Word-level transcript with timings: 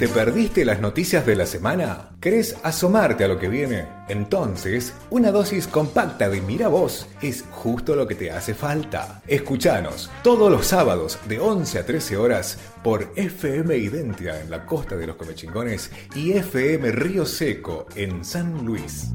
¿Te 0.00 0.08
perdiste 0.08 0.64
las 0.64 0.80
noticias 0.80 1.26
de 1.26 1.36
la 1.36 1.44
semana? 1.44 2.12
¿Querés 2.22 2.56
asomarte 2.62 3.24
a 3.24 3.28
lo 3.28 3.38
que 3.38 3.50
viene? 3.50 3.84
Entonces, 4.08 4.94
una 5.10 5.30
dosis 5.30 5.66
compacta 5.66 6.30
de 6.30 6.40
Mira 6.40 6.68
Vos 6.68 7.06
es 7.20 7.44
justo 7.50 7.94
lo 7.94 8.06
que 8.06 8.14
te 8.14 8.30
hace 8.30 8.54
falta. 8.54 9.20
Escuchanos 9.26 10.10
todos 10.22 10.50
los 10.50 10.66
sábados 10.66 11.18
de 11.28 11.38
11 11.38 11.80
a 11.80 11.84
13 11.84 12.16
horas 12.16 12.58
por 12.82 13.12
FM 13.14 13.76
Identia 13.76 14.40
en 14.40 14.50
la 14.50 14.64
costa 14.64 14.96
de 14.96 15.06
los 15.06 15.16
Comechingones 15.16 15.90
y 16.14 16.32
FM 16.32 16.92
Río 16.92 17.26
Seco 17.26 17.84
en 17.94 18.24
San 18.24 18.64
Luis. 18.64 19.10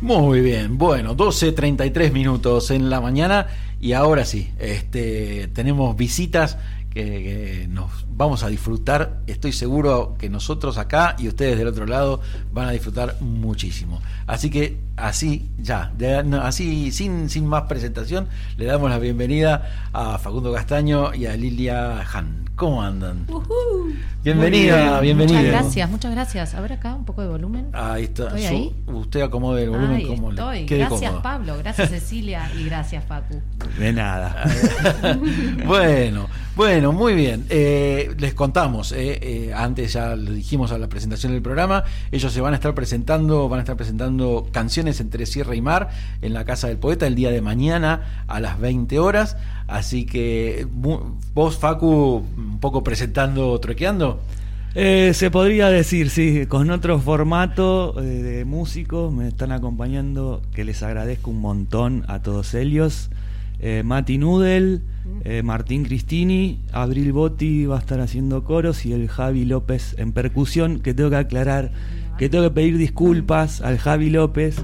Muy 0.00 0.40
bien, 0.40 0.78
bueno, 0.78 1.14
12.33 1.14 2.12
minutos 2.12 2.70
en 2.70 2.88
la 2.88 3.02
mañana 3.02 3.48
y 3.78 3.92
ahora 3.92 4.24
sí, 4.24 4.52
este, 4.58 5.48
tenemos 5.48 5.96
visitas 5.96 6.56
que, 6.96 7.66
nos 7.68 8.06
vamos 8.08 8.42
a 8.42 8.48
disfrutar. 8.48 9.20
Estoy 9.26 9.52
seguro 9.52 10.16
que 10.18 10.30
nosotros 10.30 10.78
acá 10.78 11.14
y 11.18 11.28
ustedes 11.28 11.58
del 11.58 11.68
otro 11.68 11.86
lado 11.86 12.20
van 12.52 12.68
a 12.68 12.72
disfrutar 12.72 13.16
muchísimo. 13.20 14.00
Así 14.26 14.48
que 14.50 14.78
así 14.96 15.50
ya, 15.58 15.92
así 16.42 16.90
sin, 16.92 17.28
sin 17.28 17.46
más 17.46 17.64
presentación, 17.64 18.28
le 18.56 18.64
damos 18.64 18.90
la 18.90 18.98
bienvenida 18.98 19.90
a 19.92 20.18
Facundo 20.18 20.52
Castaño 20.52 21.14
y 21.14 21.26
a 21.26 21.36
Lilia 21.36 22.00
Han. 22.00 22.45
¿Cómo 22.56 22.82
andan? 22.82 23.26
Bienvenida, 24.24 24.98
bienvenida. 25.00 25.40
Muchas 25.40 25.52
gracias, 25.52 25.90
muchas 25.90 26.10
gracias. 26.10 26.54
A 26.54 26.60
ver 26.62 26.72
acá 26.72 26.94
un 26.94 27.04
poco 27.04 27.20
de 27.20 27.28
volumen. 27.28 27.68
Ahí 27.74 28.04
está. 28.04 28.34
Usted 28.86 29.20
acomode 29.20 29.64
el 29.64 29.70
volumen 29.70 29.96
ahí 29.96 30.06
como 30.06 30.30
estoy. 30.30 30.64
Gracias 30.64 31.12
Pablo, 31.22 31.58
gracias 31.58 31.90
Cecilia 31.90 32.50
y 32.58 32.64
gracias 32.64 33.04
Facu. 33.04 33.42
De 33.78 33.92
nada. 33.92 34.44
bueno, 35.66 36.28
bueno, 36.56 36.92
muy 36.92 37.14
bien. 37.14 37.44
Eh, 37.50 38.14
les 38.18 38.32
contamos, 38.32 38.92
eh, 38.92 39.18
eh, 39.20 39.52
antes 39.54 39.92
ya 39.92 40.16
lo 40.16 40.32
dijimos 40.32 40.72
a 40.72 40.78
la 40.78 40.88
presentación 40.88 41.32
del 41.32 41.42
programa, 41.42 41.84
ellos 42.10 42.32
se 42.32 42.40
van 42.40 42.54
a 42.54 42.56
estar 42.56 42.74
presentando, 42.74 43.50
van 43.50 43.58
a 43.58 43.62
estar 43.62 43.76
presentando 43.76 44.48
canciones 44.50 45.00
entre 45.00 45.26
Sierra 45.26 45.54
y 45.54 45.60
Mar 45.60 45.90
en 46.22 46.32
la 46.32 46.46
Casa 46.46 46.68
del 46.68 46.78
Poeta 46.78 47.06
el 47.06 47.16
día 47.16 47.30
de 47.30 47.42
mañana 47.42 48.24
a 48.26 48.40
las 48.40 48.58
20 48.58 48.98
horas. 48.98 49.36
Así 49.66 50.06
que 50.06 50.66
vos, 50.72 51.58
Facu, 51.58 52.24
un 52.36 52.60
poco 52.60 52.82
presentando, 52.84 53.58
troqueando. 53.58 54.20
Eh, 54.74 55.12
se 55.14 55.30
podría 55.30 55.68
decir, 55.70 56.10
sí, 56.10 56.44
con 56.46 56.70
otro 56.70 57.00
formato 57.00 58.00
eh, 58.00 58.04
de 58.04 58.44
músicos 58.44 59.12
me 59.12 59.26
están 59.26 59.50
acompañando, 59.50 60.42
que 60.54 60.64
les 60.64 60.82
agradezco 60.82 61.30
un 61.30 61.40
montón 61.40 62.04
a 62.08 62.20
todos 62.20 62.54
ellos. 62.54 63.10
Eh, 63.58 63.82
Mati 63.84 64.18
Nudel, 64.18 64.82
eh, 65.24 65.42
Martín 65.42 65.84
Cristini, 65.84 66.60
Abril 66.72 67.12
Botti 67.12 67.64
va 67.64 67.76
a 67.76 67.78
estar 67.78 68.00
haciendo 68.00 68.44
coros 68.44 68.84
y 68.84 68.92
el 68.92 69.08
Javi 69.08 69.46
López 69.46 69.94
en 69.98 70.12
percusión, 70.12 70.80
que 70.80 70.92
tengo 70.92 71.08
que 71.08 71.16
aclarar, 71.16 71.72
que 72.18 72.28
tengo 72.28 72.44
que 72.44 72.50
pedir 72.50 72.76
disculpas 72.76 73.62
al 73.62 73.78
Javi 73.78 74.10
López 74.10 74.56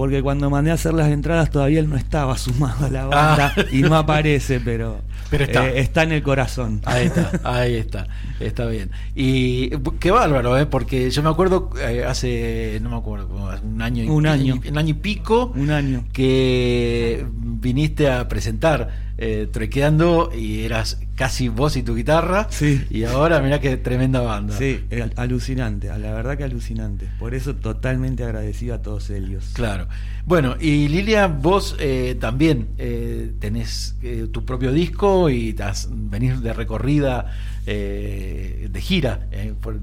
porque 0.00 0.22
cuando 0.22 0.48
mandé 0.48 0.70
a 0.70 0.74
hacer 0.74 0.94
las 0.94 1.10
entradas 1.10 1.50
todavía 1.50 1.78
él 1.78 1.90
no 1.90 1.96
estaba 1.96 2.38
sumado 2.38 2.86
a 2.86 2.88
la 2.88 3.04
banda 3.04 3.52
ah. 3.54 3.64
y 3.70 3.82
no 3.82 3.94
aparece, 3.96 4.58
pero, 4.58 5.02
eh, 5.30 5.74
está. 5.76 6.04
en 6.04 6.12
el 6.12 6.22
corazón. 6.22 6.80
Ahí 6.86 7.08
está, 7.08 7.30
ahí 7.44 7.74
está, 7.74 8.06
está 8.40 8.64
bien. 8.64 8.90
Y 9.14 9.68
qué 9.98 10.10
bárbaro, 10.10 10.56
¿eh? 10.56 10.64
porque 10.64 11.10
yo 11.10 11.22
me 11.22 11.28
acuerdo 11.28 11.68
eh, 11.78 12.06
hace, 12.06 12.78
no 12.80 12.88
me 12.88 12.96
acuerdo, 12.96 13.28
un 13.62 13.82
año, 13.82 14.10
un 14.10 14.26
año, 14.26 14.58
un 14.66 14.78
año 14.78 14.88
y 14.88 14.94
pico, 14.94 15.52
un 15.54 15.70
año 15.70 16.06
que 16.14 17.26
viniste 17.30 18.10
a 18.10 18.26
presentar 18.26 19.10
eh, 19.18 19.48
trequeando 19.52 20.32
y 20.34 20.62
eras 20.62 20.98
casi 21.20 21.48
vos 21.48 21.76
y 21.76 21.82
tu 21.82 21.94
guitarra. 21.94 22.46
Sí. 22.48 22.82
Y 22.88 23.04
ahora 23.04 23.42
mirá 23.42 23.60
qué 23.60 23.76
tremenda 23.76 24.22
banda. 24.22 24.56
Sí, 24.56 24.86
alucinante, 25.16 25.88
la 25.88 26.14
verdad 26.14 26.38
que 26.38 26.44
alucinante. 26.44 27.10
Por 27.18 27.34
eso 27.34 27.56
totalmente 27.56 28.24
agradecido 28.24 28.74
a 28.76 28.78
todos 28.80 29.10
ellos. 29.10 29.50
Claro. 29.52 29.86
Bueno, 30.24 30.56
y 30.58 30.88
Lilia, 30.88 31.26
vos 31.26 31.76
eh, 31.78 32.16
también 32.18 32.68
eh, 32.78 33.34
tenés 33.38 33.96
eh, 34.02 34.28
tu 34.32 34.46
propio 34.46 34.72
disco 34.72 35.28
y 35.28 35.54
venís 35.90 36.40
de 36.40 36.54
recorrida 36.54 37.36
de 37.66 38.80
gira 38.80 39.28
por, 39.60 39.78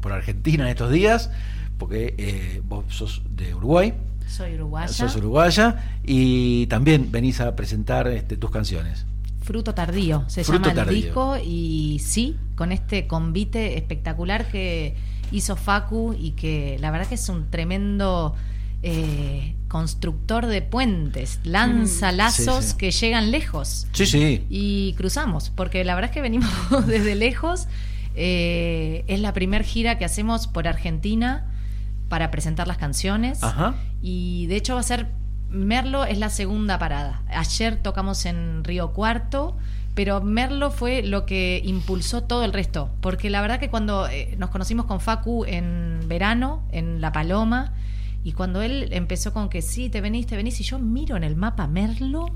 por, 0.00 0.12
Argentina 0.12 0.64
en 0.64 0.70
estos 0.70 0.90
días, 0.90 1.30
porque 1.78 2.60
vos 2.68 2.86
sos 2.88 3.22
de 3.30 3.54
Uruguay. 3.54 3.94
Soy 4.26 4.54
uruguaya. 4.54 4.88
Sos 4.88 5.14
uruguaya 5.14 6.00
y 6.02 6.66
también 6.66 7.12
venís 7.12 7.40
a 7.40 7.54
presentar 7.54 8.08
este, 8.08 8.36
tus 8.36 8.50
canciones. 8.50 9.06
Fruto 9.52 9.74
Tardío 9.74 10.24
se 10.28 10.44
llama 10.44 10.72
el 10.72 10.88
disco 10.88 11.36
y 11.36 12.00
sí, 12.02 12.38
con 12.54 12.72
este 12.72 13.06
convite 13.06 13.76
espectacular 13.76 14.46
que 14.50 14.96
hizo 15.30 15.56
Facu 15.56 16.16
y 16.18 16.30
que 16.30 16.78
la 16.80 16.90
verdad 16.90 17.06
que 17.06 17.16
es 17.16 17.28
un 17.28 17.50
tremendo 17.50 18.34
eh, 18.82 19.54
constructor 19.68 20.46
de 20.46 20.62
puentes, 20.62 21.38
lanza 21.44 22.12
mm. 22.12 22.16
lazos 22.16 22.72
que 22.72 22.92
llegan 22.92 23.30
lejos. 23.30 23.88
Sí, 23.92 24.06
sí. 24.06 24.46
Y 24.48 24.94
cruzamos, 24.94 25.50
porque 25.50 25.84
la 25.84 25.94
verdad 25.96 26.08
es 26.08 26.14
que 26.14 26.22
venimos 26.22 26.50
desde 26.86 27.14
lejos. 27.14 27.68
Eh, 28.14 29.04
es 29.06 29.20
la 29.20 29.34
primer 29.34 29.64
gira 29.64 29.98
que 29.98 30.06
hacemos 30.06 30.46
por 30.46 30.66
Argentina 30.66 31.46
para 32.08 32.30
presentar 32.30 32.66
las 32.66 32.78
canciones. 32.78 33.40
Y 34.00 34.46
de 34.46 34.56
hecho 34.56 34.76
va 34.76 34.80
a 34.80 34.84
ser, 34.84 35.08
Merlo 35.52 36.04
es 36.04 36.18
la 36.18 36.30
segunda 36.30 36.78
parada. 36.78 37.22
Ayer 37.28 37.76
tocamos 37.76 38.24
en 38.26 38.64
Río 38.64 38.92
Cuarto, 38.92 39.56
pero 39.94 40.22
Merlo 40.22 40.70
fue 40.70 41.02
lo 41.02 41.26
que 41.26 41.60
impulsó 41.64 42.22
todo 42.22 42.44
el 42.44 42.52
resto. 42.52 42.90
Porque 43.00 43.28
la 43.28 43.42
verdad 43.42 43.60
que 43.60 43.68
cuando 43.68 44.08
eh, 44.08 44.34
nos 44.38 44.50
conocimos 44.50 44.86
con 44.86 45.00
Facu 45.00 45.44
en 45.44 46.00
verano, 46.06 46.62
en 46.72 47.00
La 47.00 47.12
Paloma, 47.12 47.74
y 48.24 48.32
cuando 48.32 48.62
él 48.62 48.88
empezó 48.92 49.32
con 49.32 49.48
que 49.48 49.62
sí, 49.62 49.90
te 49.90 50.00
venís, 50.00 50.26
te 50.26 50.36
venís, 50.36 50.60
y 50.60 50.64
yo 50.64 50.78
miro 50.78 51.16
en 51.16 51.24
el 51.24 51.36
mapa 51.36 51.66
Merlo 51.66 52.32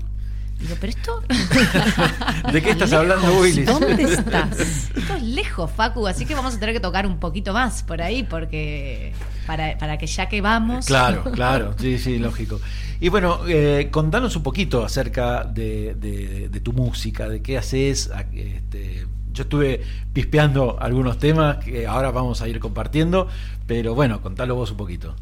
Digo, 0.59 0.75
pero 0.79 0.89
esto. 0.91 1.21
¿De 2.51 2.61
qué 2.61 2.71
estás 2.71 2.91
hablando, 2.93 3.39
Willy? 3.39 3.63
¿Dónde 3.63 4.03
estás? 4.13 4.89
Esto 4.95 5.15
es 5.15 5.23
lejos, 5.23 5.69
Facu, 5.71 6.07
así 6.07 6.25
que 6.25 6.33
vamos 6.33 6.55
a 6.55 6.59
tener 6.59 6.73
que 6.73 6.79
tocar 6.79 7.05
un 7.05 7.19
poquito 7.19 7.53
más 7.53 7.83
por 7.83 8.01
ahí, 8.01 8.23
porque. 8.23 9.13
Para, 9.45 9.77
para 9.77 9.97
que 9.97 10.07
ya 10.07 10.27
que 10.27 10.41
vamos. 10.41 10.87
Claro, 10.87 11.23
claro, 11.31 11.73
sí, 11.79 11.97
sí, 11.97 12.17
lógico. 12.17 12.59
Y 12.99 13.09
bueno, 13.09 13.41
eh, 13.47 13.89
contanos 13.91 14.35
un 14.35 14.43
poquito 14.43 14.83
acerca 14.83 15.43
de, 15.43 15.95
de, 15.95 16.59
tu 16.59 16.73
música, 16.73 17.29
de 17.29 17.41
qué 17.41 17.57
haces. 17.57 18.09
Este, 18.33 19.05
yo 19.31 19.43
estuve 19.43 19.81
pispeando 20.11 20.77
algunos 20.81 21.19
temas 21.19 21.57
que 21.63 21.85
ahora 21.85 22.09
vamos 22.11 22.41
a 22.41 22.47
ir 22.47 22.59
compartiendo, 22.59 23.27
pero 23.67 23.93
bueno, 23.93 24.21
contalo 24.21 24.55
vos 24.55 24.71
un 24.71 24.77
poquito. 24.77 25.15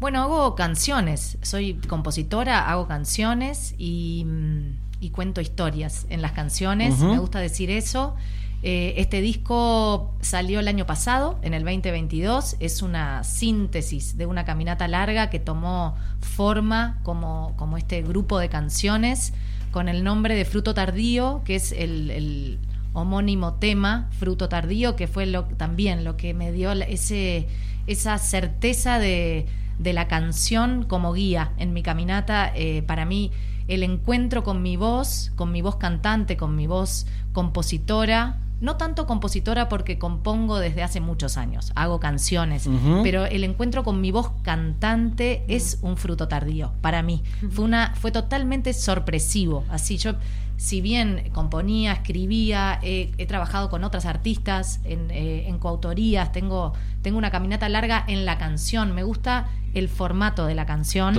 Bueno, 0.00 0.22
hago 0.22 0.54
canciones, 0.54 1.38
soy 1.42 1.74
compositora, 1.74 2.70
hago 2.70 2.86
canciones 2.86 3.74
y, 3.78 4.24
mm, 4.26 5.08
cuento 5.12 5.40
historias 5.40 6.06
en 6.08 6.22
las 6.22 6.32
canciones, 6.32 6.98
me 7.00 7.18
gusta 7.18 7.40
decir 7.40 7.70
eso. 7.70 8.14
Eh, 8.62 8.94
este 8.96 9.20
disco 9.20 10.14
salió 10.20 10.60
el 10.60 10.68
año 10.68 10.86
pasado, 10.86 11.38
en 11.42 11.54
el 11.54 11.64
2022, 11.64 12.56
es 12.60 12.82
una 12.82 13.22
síntesis 13.24 14.16
de 14.16 14.26
una 14.26 14.44
caminata 14.44 14.86
larga 14.88 15.30
que 15.30 15.38
tomó 15.38 15.96
forma 16.20 17.00
como, 17.04 17.54
como 17.56 17.76
este 17.76 18.02
grupo 18.02 18.38
de 18.38 18.48
canciones 18.48 19.32
con 19.70 19.88
el 19.88 20.02
nombre 20.02 20.34
de 20.34 20.44
Fruto 20.44 20.74
Tardío, 20.74 21.42
que 21.44 21.56
es 21.56 21.72
el, 21.72 22.58
homónimo 22.94 23.54
tema, 23.54 24.08
Fruto 24.18 24.48
Tardío, 24.48 24.96
que 24.96 25.06
fue 25.06 25.26
lo, 25.26 25.44
también 25.44 26.02
lo 26.02 26.16
que 26.16 26.34
me 26.34 26.50
dio 26.50 26.72
ese, 26.72 27.46
esa 27.86 28.18
certeza 28.18 28.98
de 28.98 29.46
de 29.78 29.92
la 29.92 30.08
canción 30.08 30.84
como 30.84 31.12
guía 31.12 31.52
en 31.56 31.72
mi 31.72 31.82
caminata. 31.82 32.52
Eh, 32.54 32.82
para 32.82 33.04
mí, 33.04 33.30
el 33.68 33.82
encuentro 33.82 34.42
con 34.42 34.62
mi 34.62 34.76
voz, 34.76 35.32
con 35.36 35.52
mi 35.52 35.62
voz 35.62 35.76
cantante, 35.76 36.36
con 36.36 36.56
mi 36.56 36.66
voz 36.66 37.06
compositora, 37.32 38.38
no 38.60 38.76
tanto 38.76 39.06
compositora 39.06 39.68
porque 39.68 39.98
compongo 39.98 40.58
desde 40.58 40.82
hace 40.82 41.00
muchos 41.00 41.36
años, 41.36 41.72
hago 41.74 42.00
canciones, 42.00 42.68
pero 43.02 43.24
el 43.26 43.44
encuentro 43.44 43.84
con 43.84 44.00
mi 44.00 44.10
voz 44.10 44.30
cantante 44.42 45.44
es 45.48 45.78
un 45.82 45.96
fruto 45.96 46.28
tardío 46.28 46.72
para 46.80 47.02
mí. 47.02 47.22
Fue 47.50 47.64
una 47.64 47.94
fue 47.94 48.10
totalmente 48.10 48.72
sorpresivo, 48.72 49.64
así 49.68 49.96
yo 49.96 50.14
si 50.56 50.80
bien 50.80 51.30
componía, 51.32 51.92
escribía, 51.92 52.80
he, 52.82 53.26
trabajado 53.26 53.70
con 53.70 53.84
otras 53.84 54.06
artistas 54.06 54.80
en, 54.84 55.08
eh, 55.12 55.48
en, 55.48 55.58
coautorías, 55.58 56.32
tengo, 56.32 56.72
tengo 57.00 57.16
una 57.16 57.30
caminata 57.30 57.68
larga 57.68 58.04
en 58.08 58.24
la 58.24 58.38
canción, 58.38 58.92
me 58.92 59.04
gusta 59.04 59.48
el 59.72 59.88
formato 59.88 60.46
de 60.46 60.56
la 60.56 60.66
canción, 60.66 61.16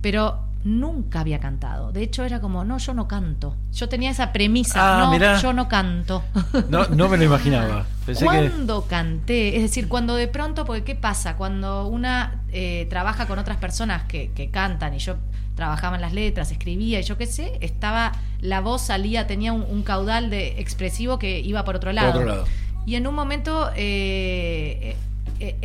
pero 0.00 0.45
nunca 0.66 1.20
había 1.20 1.38
cantado. 1.38 1.92
De 1.92 2.02
hecho, 2.02 2.24
era 2.24 2.40
como, 2.40 2.64
no, 2.64 2.78
yo 2.78 2.92
no 2.92 3.06
canto. 3.06 3.56
Yo 3.72 3.88
tenía 3.88 4.10
esa 4.10 4.32
premisa, 4.32 5.04
ah, 5.04 5.16
no, 5.16 5.40
yo 5.40 5.52
no 5.52 5.68
canto. 5.68 6.24
No, 6.68 6.86
no 6.88 7.08
me 7.08 7.16
lo 7.16 7.24
imaginaba. 7.24 7.86
cuando 8.22 8.86
canté, 8.86 9.56
es 9.56 9.62
decir, 9.62 9.88
cuando 9.88 10.16
de 10.16 10.26
pronto, 10.26 10.64
porque 10.64 10.82
¿qué 10.82 10.94
pasa? 10.94 11.36
Cuando 11.36 11.86
una 11.86 12.42
eh, 12.50 12.86
trabaja 12.90 13.26
con 13.26 13.38
otras 13.38 13.58
personas 13.58 14.04
que, 14.04 14.32
que 14.32 14.50
cantan 14.50 14.94
y 14.94 14.98
yo 14.98 15.16
trabajaba 15.54 15.96
en 15.96 16.02
las 16.02 16.12
letras, 16.12 16.50
escribía 16.50 17.00
y 17.00 17.02
yo 17.04 17.16
qué 17.16 17.26
sé, 17.26 17.58
estaba, 17.60 18.12
la 18.40 18.60
voz 18.60 18.82
salía, 18.82 19.26
tenía 19.26 19.52
un, 19.52 19.82
caudal 19.82 20.30
de 20.30 20.60
expresivo 20.60 21.18
que 21.18 21.40
iba 21.40 21.64
por 21.64 21.76
otro 21.76 21.92
lado. 21.92 22.12
Por 22.12 22.22
otro 22.22 22.34
lado. 22.34 22.46
Y 22.86 22.96
en 22.96 23.06
un 23.06 23.14
momento 23.14 23.70
eh, 23.76 24.78
eh, 24.82 24.96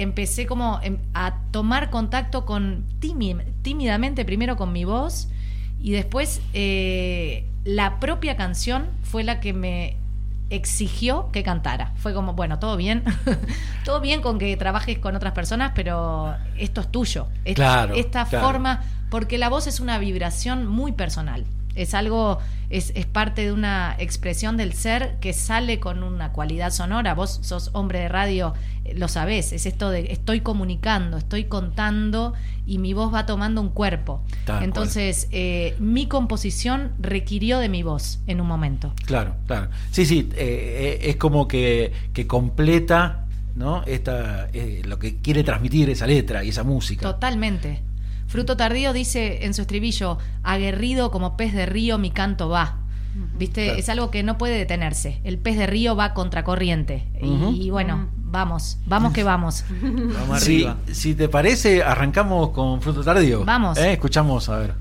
empecé 0.02 0.46
como 0.46 0.80
em, 0.84 0.98
a 1.14 1.36
tomar 1.52 1.90
contacto 1.90 2.46
con 2.46 2.86
tímidamente, 3.00 4.26
primero 4.26 4.56
con 4.58 4.72
mi 4.72 4.86
voz, 4.86 5.28
y 5.82 5.92
después 5.92 6.42
eh, 6.54 7.46
la 7.64 8.00
propia 8.00 8.36
canción 8.36 8.90
fue 9.04 9.24
la 9.24 9.40
que 9.40 9.54
me 9.54 9.98
exigió 10.50 11.30
que 11.32 11.44
cantara. 11.44 11.94
Fue 11.96 12.14
como, 12.14 12.34
bueno, 12.34 12.60
todo 12.60 12.78
bien, 12.78 13.04
todo 13.86 14.02
bien 14.02 14.22
con 14.22 14.38
que 14.38 14.56
trabajes 14.58 15.00
con 15.00 15.16
otras 15.16 15.34
personas, 15.34 15.72
pero 15.74 16.36
esto 16.58 16.82
es 16.82 16.92
tuyo. 16.92 17.28
claro, 17.56 17.96
esta 17.96 18.26
forma, 18.26 18.84
porque 19.10 19.38
la 19.38 19.50
voz 19.50 19.68
es 19.68 19.80
una 19.80 19.98
vibración 19.98 20.68
muy 20.68 20.92
personal. 20.92 21.46
Es 21.76 21.94
algo, 21.94 22.40
es, 22.70 22.92
es, 22.96 23.06
parte 23.06 23.46
de 23.46 23.54
una 23.54 23.96
expresión 24.00 24.58
del 24.58 24.74
ser 24.74 25.18
que 25.20 25.34
sale 25.34 25.80
con 25.80 26.04
una 26.04 26.32
cualidad 26.32 26.72
sonora. 26.72 27.14
Vos 27.14 27.40
sos 27.42 27.70
hombre 27.74 28.00
de 28.00 28.10
radio, 28.10 28.54
eh, 28.86 28.94
lo 28.96 29.08
sabés. 29.08 29.54
Es 29.54 29.66
esto 29.66 29.90
de 29.90 30.12
estoy 30.12 30.42
comunicando, 30.42 31.18
estoy 31.18 31.46
contando 31.46 32.34
y 32.66 32.78
mi 32.78 32.94
voz 32.94 33.14
va 33.14 33.26
tomando 33.26 33.62
un 33.62 33.70
cuerpo. 33.70 34.22
Entonces, 34.62 35.28
eh, 35.32 35.76
mi 35.80 36.08
composición 36.08 36.92
requirió 37.00 37.60
de 37.60 37.70
mi 37.70 37.84
voz 37.84 38.20
en 38.28 38.42
un 38.42 38.48
momento. 38.48 38.94
Claro, 39.06 39.36
claro. 39.48 39.70
Sí, 39.92 40.06
sí, 40.06 40.30
eh, 40.36 41.00
es 41.02 41.16
como 41.16 41.48
que, 41.48 41.92
que 42.14 42.28
completa 42.28 43.26
¿no? 43.56 43.84
Esta, 43.86 44.48
lo 44.86 44.98
que 44.98 45.18
quiere 45.18 45.44
transmitir 45.44 45.90
esa 45.90 46.08
letra 46.08 46.44
y 46.44 46.50
esa 46.50 46.64
música. 46.64 47.02
Totalmente. 47.02 47.82
Fruto 48.32 48.56
Tardío 48.56 48.94
dice 48.94 49.46
en 49.46 49.54
su 49.54 49.64
estribillo, 49.64 50.18
aguerrido 50.42 51.12
como 51.12 51.36
pez 51.36 51.54
de 51.54 51.66
río 51.66 51.98
mi 51.98 52.12
canto 52.12 52.48
va. 52.48 52.78
¿Viste? 53.38 53.78
Es 53.78 53.90
algo 53.90 54.10
que 54.10 54.24
no 54.24 54.38
puede 54.38 54.58
detenerse. 54.58 55.20
El 55.26 55.38
pez 55.38 55.58
de 55.58 55.68
río 55.68 55.98
va 55.98 56.14
contracorriente. 56.14 57.10
y, 57.22 57.70
bueno, 57.72 58.08
vamos, 58.16 58.78
vamos 58.86 59.12
que 59.12 59.26
vamos. 59.26 59.66
vamos 59.82 60.40
si, 60.40 60.66
si, 60.94 61.14
te 61.14 61.28
parece, 61.28 61.84
arrancamos 61.84 62.52
con 62.52 62.82
Fruto 62.82 63.04
Tardío. 63.04 63.44
Vamos. 63.44 63.78
¿Eh? 63.78 63.92
Escuchamos, 63.92 64.48
a 64.48 64.60
ver. 64.60 64.76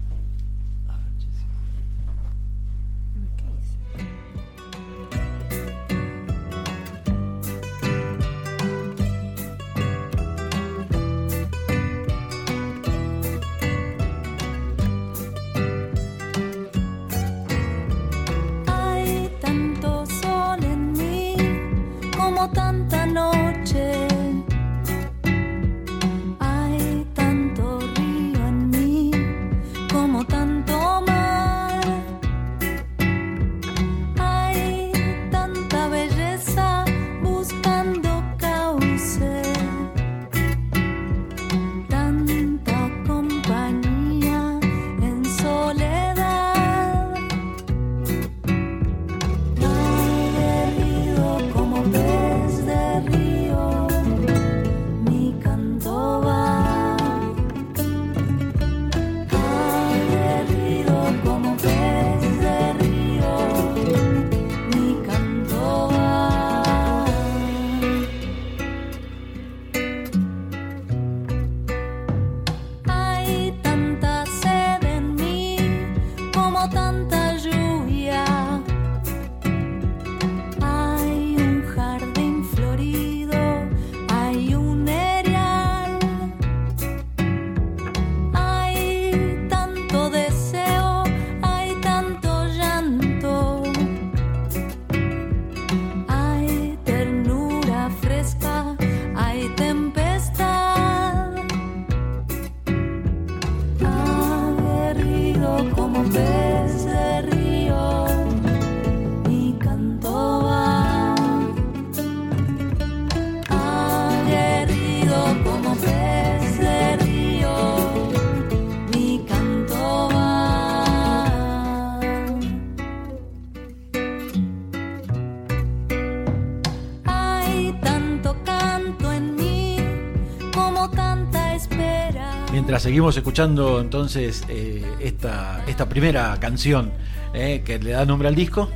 Seguimos 132.90 133.16
escuchando 133.16 133.80
entonces 133.80 134.42
eh, 134.48 134.84
esta, 134.98 135.62
esta 135.68 135.88
primera 135.88 136.36
canción 136.40 136.90
eh, 137.32 137.62
que 137.64 137.78
le 137.78 137.92
da 137.92 138.04
nombre 138.04 138.26
al 138.26 138.34
disco. 138.34 138.68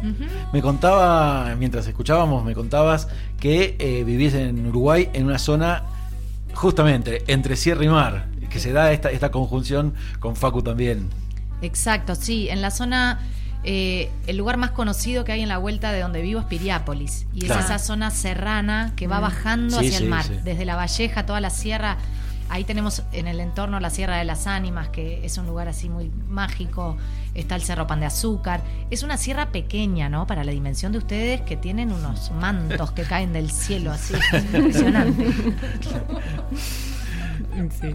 Me 0.53 0.63
contaba, 0.63 1.57
mientras 1.59 1.89
escuchábamos, 1.89 2.45
me 2.45 2.55
contabas 2.55 3.09
que 3.41 3.75
eh, 3.77 4.05
vivís 4.05 4.35
en 4.35 4.69
Uruguay 4.69 5.11
en 5.15 5.27
una 5.27 5.41
zona 5.41 5.83
justamente 6.53 7.25
entre 7.27 7.57
sierra 7.57 7.85
y 7.85 7.89
mar, 7.89 8.29
que 8.51 8.61
se 8.61 8.73
da 8.73 8.93
esta, 8.93 9.11
esta 9.11 9.33
conjunción 9.33 9.95
con 10.21 10.37
Facu 10.37 10.63
también. 10.63 11.09
Exacto, 11.61 12.15
sí, 12.15 12.49
en 12.49 12.63
la 12.63 12.71
zona... 12.71 13.19
el 13.65 14.37
lugar 14.37 14.59
más 14.59 14.71
conocido 14.71 15.25
que 15.25 15.33
hay 15.33 15.43
en 15.43 15.49
la 15.49 15.59
vuelta 15.59 15.91
de 15.91 15.99
donde 16.03 16.23
vivo 16.23 16.39
es 16.39 16.47
Piriápolis. 16.47 17.27
Y 17.35 17.47
es 17.47 17.51
esa 17.51 17.81
zona 17.81 18.13
serrana 18.13 18.93
que 18.95 19.09
va 19.09 19.19
mm. 19.19 19.23
bajando 19.23 19.81
hacia 19.81 19.99
el 19.99 20.09
mar. 20.09 20.25
Desde 20.45 20.65
la 20.65 20.77
Valleja, 20.77 21.27
toda 21.27 21.41
la 21.41 21.51
sierra 21.51 21.99
Ahí 22.49 22.65
tenemos 22.65 23.03
en 23.13 23.27
el 23.27 23.41
entorno 23.41 23.81
la 23.81 23.91
Sierra 23.91 24.17
de 24.19 24.25
las 24.25 24.47
Ánimas, 24.47 24.89
que 24.89 25.25
es 25.25 25.39
un 25.39 25.47
lugar 25.47 25.69
así 25.69 25.89
muy 25.89 26.11
mágico. 26.29 26.97
Está 27.35 27.57
el 27.57 27.63
Cerro 27.63 27.87
Pan 27.87 28.01
de 28.01 28.07
Azúcar. 28.07 28.61
Es 28.91 29.03
una 29.03 29.17
sierra 29.17 29.51
pequeña, 29.51 30.09
¿no? 30.09 30.27
Para 30.27 30.45
la 30.45 30.53
dimensión 30.53 30.93
de 30.93 30.99
ustedes, 30.99 31.41
que 31.41 31.57
tienen 31.57 31.93
unos 31.93 32.31
mantos 32.33 32.93
que 32.93 33.03
caen 33.03 33.33
del 33.33 33.51
cielo, 33.51 33.91
así. 33.91 34.15
impresionante. 34.55 35.33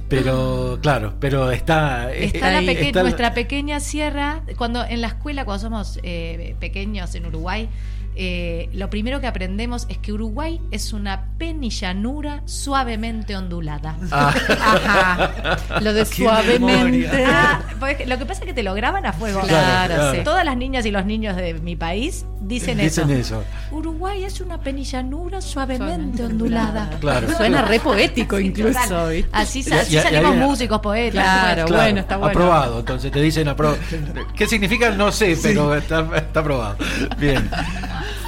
Pero, 0.08 0.80
claro, 0.82 1.14
pero 1.20 1.52
está. 1.52 2.14
Eh, 2.14 2.32
está, 2.34 3.02
nuestra 3.04 3.34
pequeña 3.34 3.80
sierra. 3.80 4.42
Cuando 4.58 4.84
en 4.84 5.02
la 5.02 5.08
escuela, 5.08 5.46
cuando 5.46 5.62
somos 5.62 6.00
eh, 6.04 6.56
pequeños 6.60 7.14
en 7.16 7.26
Uruguay, 7.26 7.70
eh, 8.16 8.70
lo 8.74 8.90
primero 8.90 9.22
que 9.22 9.28
aprendemos 9.28 9.86
es 9.90 9.98
que 9.98 10.12
Uruguay 10.12 10.60
es 10.72 10.94
una 10.94 11.30
penillanura 11.38 12.42
suavemente 12.46 13.36
ondulada. 13.36 13.96
Ah. 14.12 14.34
Ajá. 14.60 15.80
Lo 15.82 15.94
de 15.94 16.06
suavemente. 16.06 17.24
Ah, 17.26 17.62
pues, 17.80 18.08
lo 18.08 18.18
que 18.18 18.26
pasa 18.26 18.42
es 18.42 18.48
que 18.48 18.54
te 18.54 18.64
lo 18.64 18.74
graban 18.74 19.06
a 19.06 19.14
fuego. 19.14 19.42
Claro, 19.42 20.24
Todas 20.24 20.44
las 20.44 20.58
niñas 20.58 20.86
y 20.86 20.92
los 20.92 21.06
niños 21.06 21.36
de 21.36 21.54
mi 21.54 21.76
país 21.76 22.26
dicen, 22.42 22.80
eso. 22.80 23.44
Uruguay 23.72 24.24
es 24.24 24.42
una 24.42 24.60
penillanura 24.60 25.42
suavemente 25.42 26.24
ondulada. 26.26 26.90
Claro. 27.00 27.28
Suena 27.36 27.62
re 27.64 27.80
poético 27.80 28.40
incluso. 28.40 29.10
Así, 29.32 29.64
salimos 29.64 30.36
músicos, 30.36 30.80
poetas. 30.80 31.24
Claro, 31.24 31.68
bueno, 31.68 32.00
está 32.02 32.18
bueno. 32.18 32.32
Aprobado, 32.32 32.80
entonces 32.80 33.12
te 33.12 33.22
dicen 33.22 33.48
aprobado. 33.48 33.78
¿Qué 34.36 34.48
significa? 34.48 34.92
No 34.92 35.12
sé, 35.12 35.38
pero 35.42 35.76
está, 35.76 36.08
está 36.16 36.40
aprobado. 36.40 36.78
Bien. 37.18 37.50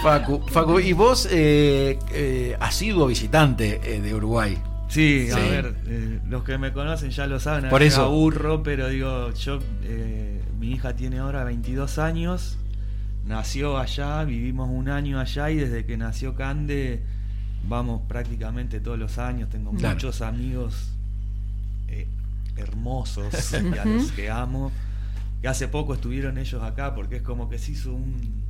Facu, 0.01 0.41
Facu, 0.47 0.79
y 0.79 0.93
vos 0.93 1.27
eh, 1.31 1.99
eh, 2.11 2.55
has 2.59 2.75
sido 2.75 3.05
visitante 3.07 3.79
eh, 3.83 4.01
de 4.01 4.15
Uruguay. 4.15 4.57
Sí, 4.87 5.29
a 5.31 5.37
ver, 5.37 5.75
los 6.27 6.43
que 6.43 6.57
me 6.57 6.73
conocen 6.73 7.11
ya 7.11 7.25
lo 7.27 7.39
saben, 7.39 7.69
por 7.69 7.81
eso 7.81 8.03
aburro, 8.03 8.61
pero 8.61 8.89
digo, 8.89 9.31
yo, 9.33 9.59
mi 10.59 10.71
hija 10.71 10.95
tiene 10.95 11.19
ahora 11.19 11.45
22 11.45 11.97
años, 11.97 12.57
nació 13.25 13.77
allá, 13.77 14.23
vivimos 14.25 14.69
un 14.69 14.89
año 14.89 15.19
allá 15.19 15.49
y 15.49 15.55
desde 15.55 15.85
que 15.85 15.95
nació 15.95 16.35
Cande 16.35 17.01
vamos 17.67 18.01
prácticamente 18.07 18.79
todos 18.79 18.99
los 18.99 19.17
años, 19.17 19.49
tengo 19.49 19.71
Claro. 19.71 19.95
muchos 19.95 20.21
amigos 20.21 20.91
eh, 21.87 22.07
hermosos 22.57 23.53
y 23.53 23.77
a 23.77 23.85
los 23.85 24.11
que 24.11 24.29
amo. 24.29 24.71
Que 25.41 25.47
hace 25.47 25.67
poco 25.67 25.93
estuvieron 25.95 26.37
ellos 26.37 26.61
acá 26.61 26.93
porque 26.93 27.17
es 27.17 27.21
como 27.23 27.49
que 27.49 27.57
se 27.57 27.71
hizo 27.71 27.93
un... 27.93 28.43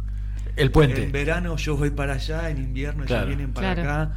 El 0.55 0.71
puente. 0.71 1.03
En 1.03 1.11
verano 1.11 1.55
yo 1.57 1.77
voy 1.77 1.91
para 1.91 2.13
allá, 2.13 2.49
en 2.49 2.57
invierno 2.57 3.05
Claro. 3.05 3.23
ellos 3.23 3.37
vienen 3.37 3.53
para 3.53 3.73
Claro. 3.75 3.89
acá. 3.89 4.11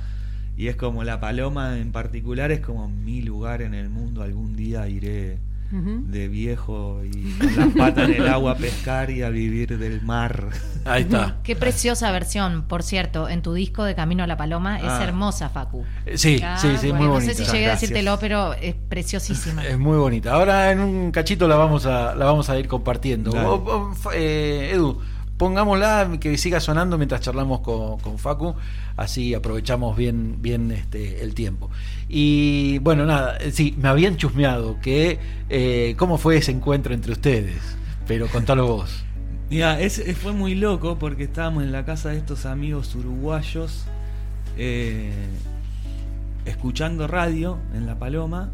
Y 0.57 0.69
es 0.69 0.77
como 0.77 1.03
la 1.05 1.21
paloma 1.21 1.79
en 1.79 1.91
particular, 1.93 2.53
es 2.53 2.61
como 2.61 2.89
mi 2.89 3.23
lugar 3.23 3.61
en 3.63 3.75
el 3.75 3.89
mundo. 3.89 4.23
Algún 4.23 4.55
día 4.57 4.87
iré 4.89 5.39
de 5.73 6.29
viejo 6.29 7.01
y 7.05 7.33
con 7.33 7.57
las 7.57 7.69
patas 7.77 8.09
en 8.09 8.23
el 8.23 8.29
agua 8.29 8.53
a 8.53 8.55
pescar 8.57 9.11
y 9.11 9.23
a 9.23 9.31
vivir 9.31 9.77
del 9.77 10.03
mar. 10.03 10.51
Ahí 10.85 11.03
está. 11.03 11.39
Qué 11.43 11.57
preciosa 11.57 12.13
versión, 12.13 12.63
por 12.69 12.85
cierto, 12.85 13.29
en 13.29 13.43
tu 13.43 13.55
disco 13.55 13.83
de 13.83 13.97
Camino 13.97 14.23
a 14.23 14.29
la 14.29 14.37
Paloma. 14.37 14.79
Es 14.79 14.85
Ah. 14.87 15.03
hermosa, 15.03 15.49
Facu. 15.49 15.85
Sí, 16.15 16.41
Ah, 16.45 16.57
sí, 16.61 16.69
sí, 16.79 16.91
bueno, 16.91 16.95
muy 16.99 17.07
No 17.07 17.13
bonita. 17.15 17.35
sé 17.35 17.45
si 17.45 17.51
llegué 17.51 17.65
a 17.65 17.69
Gracias. 17.71 17.91
decírtelo, 17.91 18.19
pero 18.21 18.53
es 18.55 18.77
preciosísima. 18.89 19.67
Es 19.67 19.77
muy 19.77 19.97
bonita. 19.99 20.35
Ahora 20.35 20.71
en 20.71 20.79
un 20.79 21.11
cachito 21.11 21.49
la 21.49 21.57
vamos 21.57 21.87
a, 21.87 22.15
la 22.15 22.25
vamos 22.27 22.49
a 22.51 22.57
ir 22.57 22.69
compartiendo. 22.69 23.33
O- 23.33 23.91
o, 24.05 24.13
eh, 24.13 24.71
Edu, 24.75 25.01
pongámosla 25.37 26.19
que 26.21 26.37
siga 26.39 26.61
sonando 26.61 26.97
mientras 26.97 27.21
charlamos 27.21 27.61
con, 27.61 27.99
con 27.99 28.19
Facu, 28.19 28.55
así 28.97 29.35
aprovechamos 29.35 29.97
bien, 29.97 30.41
bien 30.41 30.71
este, 30.71 31.23
el 31.23 31.35
tiempo. 31.35 31.71
Y 32.09 32.79
bueno, 32.79 33.07
nada, 33.07 33.37
eh, 33.39 33.51
sí, 33.51 33.75
me 33.79 33.89
habían 33.89 34.17
chusmeado 34.17 34.81
que 34.81 35.19
eh, 35.49 35.95
cómo 35.99 36.19
fue 36.19 36.37
ese 36.37 36.53
encuentro 36.53 36.95
entre 36.95 37.13
ustedes, 37.13 37.61
pero 38.07 38.29
contalo 38.29 38.67
vos. 38.67 39.05
Mira, 39.51 39.79
fue 40.21 40.33
muy 40.33 40.55
loco 40.55 40.99
porque 40.99 41.25
estábamos 41.25 41.65
en 41.65 41.73
la 41.73 41.85
casa 41.85 42.11
de 42.11 42.19
estos 42.19 42.47
amigos 42.47 42.95
uruguayos 42.95 43.85
eh, 44.57 45.13
escuchando 46.45 47.07
radio 47.07 47.59
en 47.75 47.87
La 47.87 47.99
Paloma 47.99 48.51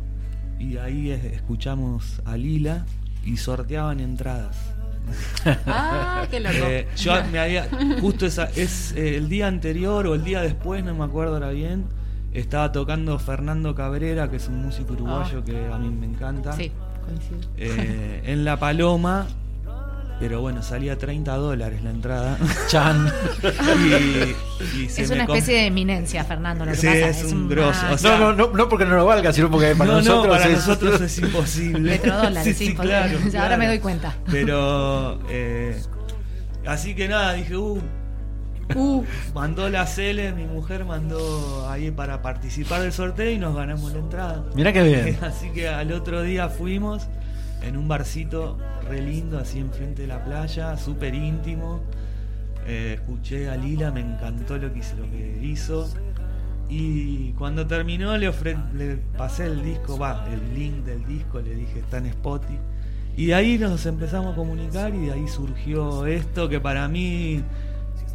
y 0.58 0.76
ahí 0.78 1.10
escuchamos 1.10 2.20
a 2.24 2.36
Lila 2.36 2.86
y 3.24 3.36
sorteaban 3.36 4.00
entradas. 4.00 4.56
Ah, 5.66 6.26
qué 6.30 6.40
loco. 6.40 6.54
Eh, 6.58 6.86
yo 6.96 7.12
me 7.32 7.38
había 7.38 7.68
justo 8.00 8.26
esa 8.26 8.44
es 8.56 8.92
eh, 8.96 9.16
el 9.16 9.28
día 9.28 9.46
anterior 9.46 10.06
o 10.06 10.14
el 10.14 10.24
día 10.24 10.42
después, 10.42 10.84
no 10.84 10.94
me 10.94 11.04
acuerdo 11.04 11.34
ahora 11.34 11.50
bien, 11.50 11.84
estaba 12.32 12.72
tocando 12.72 13.18
Fernando 13.18 13.74
Cabrera, 13.74 14.30
que 14.30 14.36
es 14.36 14.48
un 14.48 14.62
músico 14.62 14.92
uruguayo 14.92 15.44
que 15.44 15.66
a 15.66 15.78
mí 15.78 15.88
me 15.90 16.06
encanta. 16.06 16.52
Sí, 16.52 16.70
coincido. 17.04 17.40
eh, 17.56 18.22
en 18.26 18.44
La 18.44 18.58
Paloma, 18.58 19.26
pero 20.20 20.40
bueno, 20.42 20.62
salía 20.62 20.96
30 20.98 21.34
dólares 21.36 21.82
la 21.82 21.90
entrada. 21.90 22.36
Chan. 22.68 23.10
y, 23.42 24.82
y 24.84 24.88
se 24.88 25.02
es 25.02 25.08
me 25.08 25.14
una 25.16 25.24
especie 25.24 25.54
de 25.56 25.66
eminencia, 25.66 26.22
Fernando. 26.24 26.64
Lo 26.66 26.72
que 26.72 26.76
Sí, 26.78 26.86
pasa 26.86 27.08
es 27.08 27.24
un 27.24 27.38
una- 27.46 27.48
grosso, 27.54 27.86
o 27.90 27.98
sea- 27.98 28.18
No, 28.18 28.32
no, 28.32 28.48
no, 28.48 28.52
no 28.54 28.68
porque 28.68 28.84
no 28.84 28.96
lo 28.96 29.06
valga, 29.06 29.32
sino 29.32 29.50
porque 29.50 29.74
para 29.74 29.90
no, 29.90 29.96
nosotros 29.98 30.24
no, 30.26 30.30
para 30.32 30.44
es... 30.46 30.52
nosotros 30.56 31.00
es 31.00 31.18
imposible. 31.18 31.92
Petrodólares, 31.98 32.56
Sí, 32.56 32.66
sí, 32.66 32.72
porque- 32.74 32.88
claro, 32.88 33.18
Ahora 33.24 33.30
claro. 33.30 33.58
me 33.58 33.66
doy 33.66 33.78
cuenta. 33.78 34.14
Pero, 34.30 35.20
eh, 35.30 35.80
así 36.66 36.94
que 36.94 37.08
nada, 37.08 37.32
dije, 37.34 37.56
uh, 37.56 37.80
Uh, 38.76 39.02
mandó 39.34 39.68
la 39.68 39.84
Cele, 39.84 40.32
mi 40.32 40.44
mujer 40.44 40.84
mandó 40.84 41.68
ahí 41.68 41.90
para 41.90 42.22
participar 42.22 42.80
del 42.82 42.92
sorteo 42.92 43.28
y 43.28 43.36
nos 43.36 43.56
ganamos 43.56 43.92
la 43.92 43.98
entrada. 43.98 44.44
Mirá 44.54 44.72
qué 44.72 44.84
bien. 44.84 45.18
Así 45.22 45.50
que 45.50 45.66
al 45.68 45.90
otro 45.90 46.22
día 46.22 46.48
fuimos 46.48 47.08
en 47.62 47.76
un 47.76 47.88
barcito 47.88 48.58
re 48.88 49.00
lindo, 49.02 49.38
así 49.38 49.58
enfrente 49.58 50.02
de 50.02 50.08
la 50.08 50.24
playa, 50.24 50.76
súper 50.76 51.14
íntimo. 51.14 51.80
Eh, 52.66 52.94
escuché 52.94 53.48
a 53.48 53.56
Lila, 53.56 53.90
me 53.90 54.00
encantó 54.00 54.56
lo 54.58 54.72
que 54.72 55.38
hizo. 55.42 55.88
Y 56.68 57.32
cuando 57.32 57.66
terminó 57.66 58.16
le, 58.16 58.28
ofre- 58.30 58.72
le 58.74 58.96
pasé 59.16 59.46
el 59.46 59.62
disco, 59.64 59.98
va, 59.98 60.24
el 60.32 60.54
link 60.54 60.84
del 60.84 61.04
disco, 61.04 61.40
le 61.40 61.54
dije 61.54 61.80
está 61.80 61.98
en 61.98 62.06
Spotify. 62.06 62.58
Y 63.16 63.26
de 63.26 63.34
ahí 63.34 63.58
nos 63.58 63.84
empezamos 63.86 64.32
a 64.32 64.36
comunicar 64.36 64.94
y 64.94 65.06
de 65.06 65.12
ahí 65.12 65.26
surgió 65.26 66.06
esto 66.06 66.48
que 66.48 66.60
para 66.60 66.86
mí, 66.86 67.42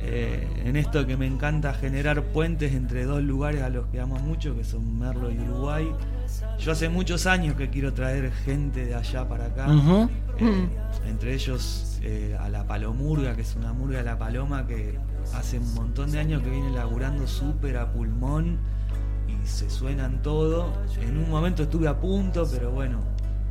eh, 0.08 0.48
en 0.66 0.76
esto 0.76 1.06
que 1.08 1.18
me 1.18 1.26
encanta 1.26 1.74
generar 1.74 2.22
puentes 2.22 2.74
entre 2.74 3.06
dos 3.06 3.24
lugares 3.24 3.64
a 3.64 3.70
los 3.70 3.88
que 3.88 4.00
amo 4.00 4.20
mucho, 4.20 4.56
que 4.56 4.64
son 4.64 5.00
Merlo 5.00 5.32
y 5.32 5.40
Uruguay. 5.40 5.88
Yo 6.60 6.72
hace 6.72 6.90
muchos 6.90 7.26
años 7.26 7.56
que 7.56 7.70
quiero 7.70 7.94
traer 7.94 8.32
gente 8.32 8.86
de 8.86 8.94
allá 8.94 9.28
para 9.28 9.46
acá. 9.46 9.68
Eh, 10.38 10.68
entre 11.08 11.34
ellos 11.34 12.00
eh, 12.04 12.38
a 12.40 12.50
la 12.50 12.66
Palomurga, 12.68 13.36
que 13.36 13.42
es 13.42 13.56
una 13.56 13.74
murga 13.74 14.00
de 14.00 14.04
la 14.04 14.18
Paloma 14.18 14.68
que 14.68 14.98
hace 15.34 15.58
un 15.58 15.74
montón 15.74 16.12
de 16.12 16.20
años 16.20 16.44
que 16.44 16.52
viene 16.52 16.70
laburando 16.70 17.26
súper 17.26 17.78
a 17.78 17.92
pulmón 17.92 18.60
y 19.28 19.48
se 19.48 19.70
suenan 19.70 20.22
todo. 20.22 20.72
En 21.02 21.18
un 21.18 21.30
momento 21.30 21.64
estuve 21.64 21.88
a 21.88 22.00
punto, 22.00 22.48
pero 22.52 22.72
bueno, 22.72 23.00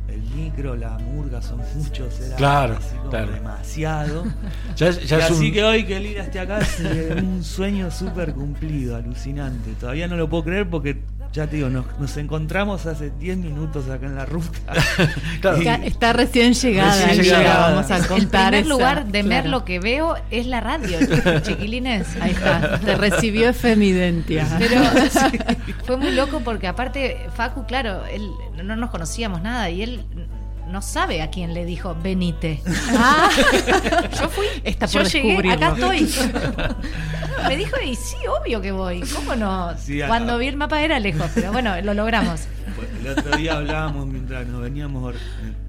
el 0.09 0.21
micro, 0.35 0.75
la 0.75 0.97
murga 0.99 1.41
son 1.41 1.59
muchos, 1.75 2.19
era 2.19 2.35
Claro, 2.35 2.75
así 2.77 2.95
como 2.97 3.09
claro. 3.09 3.31
demasiado. 3.33 4.23
Ya, 4.75 4.87
es- 4.89 5.07
ya 5.07 5.17
y 5.17 5.19
es 5.21 5.31
así 5.31 5.47
un- 5.47 5.53
que 5.53 5.63
hoy 5.63 5.85
que 5.85 5.99
Lira 5.99 6.23
esté 6.23 6.39
acá 6.39 6.59
es 6.59 6.79
un 7.21 7.43
sueño 7.43 7.89
súper 7.91 8.33
cumplido, 8.33 8.95
alucinante. 8.95 9.71
Todavía 9.79 10.07
no 10.07 10.15
lo 10.17 10.29
puedo 10.29 10.43
creer 10.43 10.69
porque, 10.69 11.01
ya 11.33 11.47
te 11.47 11.57
digo, 11.57 11.69
nos, 11.69 11.85
nos 11.99 12.15
encontramos 12.17 12.85
hace 12.85 13.11
10 13.19 13.37
minutos 13.37 13.89
acá 13.89 14.05
en 14.05 14.15
la 14.15 14.25
ruta. 14.25 14.57
Claro. 15.41 15.57
está, 15.57 15.75
está 15.85 16.13
recién 16.13 16.53
llegada. 16.53 17.05
Recién 17.07 17.23
llegada. 17.25 17.69
Vamos 17.71 17.91
a 17.91 17.97
El 17.97 18.07
contar 18.07 18.49
primer 18.51 18.65
esa- 18.65 18.69
lugar 18.69 19.05
de 19.05 19.11
claro. 19.11 19.27
Merlo 19.27 19.65
que 19.65 19.79
veo 19.79 20.15
es 20.31 20.47
la 20.47 20.59
radio, 20.61 20.97
chiquilines. 21.43 22.07
Ahí 22.21 22.31
está. 22.31 22.79
Te 22.79 22.95
recibió 22.95 23.53
Femidentia. 23.53 24.47
Pero 24.59 24.81
fue 25.85 25.97
muy 25.97 26.11
loco 26.11 26.41
porque 26.43 26.67
aparte 26.67 27.17
Facu, 27.35 27.65
claro, 27.65 28.05
él 28.05 28.27
no 28.63 28.75
nos 28.75 28.89
conocíamos 28.89 29.41
nada 29.41 29.69
y 29.69 29.83
él 29.83 30.03
no 30.69 30.81
sabe 30.81 31.21
a 31.21 31.29
quién 31.29 31.53
le 31.53 31.65
dijo 31.65 31.95
venite. 32.01 32.61
Ah, 32.97 33.29
Yo 34.19 34.29
fui, 34.29 34.45
Está 34.63 34.85
yo 34.87 35.01
por 35.01 35.09
llegué, 35.11 35.27
descubrirlo. 35.27 35.65
acá 35.65 35.75
estoy. 35.75 36.09
Me 37.47 37.57
dijo 37.57 37.75
y 37.85 37.95
sí, 37.95 38.15
obvio 38.41 38.61
que 38.61 38.71
voy. 38.71 39.01
¿Cómo 39.13 39.35
no? 39.35 39.77
Sí, 39.77 39.99
Cuando 40.07 40.37
vi 40.37 40.47
el 40.47 40.57
mapa 40.57 40.81
era 40.81 40.99
lejos, 40.99 41.29
pero 41.35 41.51
bueno, 41.51 41.79
lo 41.81 41.93
logramos. 41.93 42.41
El 43.01 43.07
otro 43.09 43.37
día 43.37 43.57
hablábamos 43.57 44.07
mientras 44.07 44.47
nos 44.47 44.61
veníamos, 44.61 45.15
eh, 45.15 45.19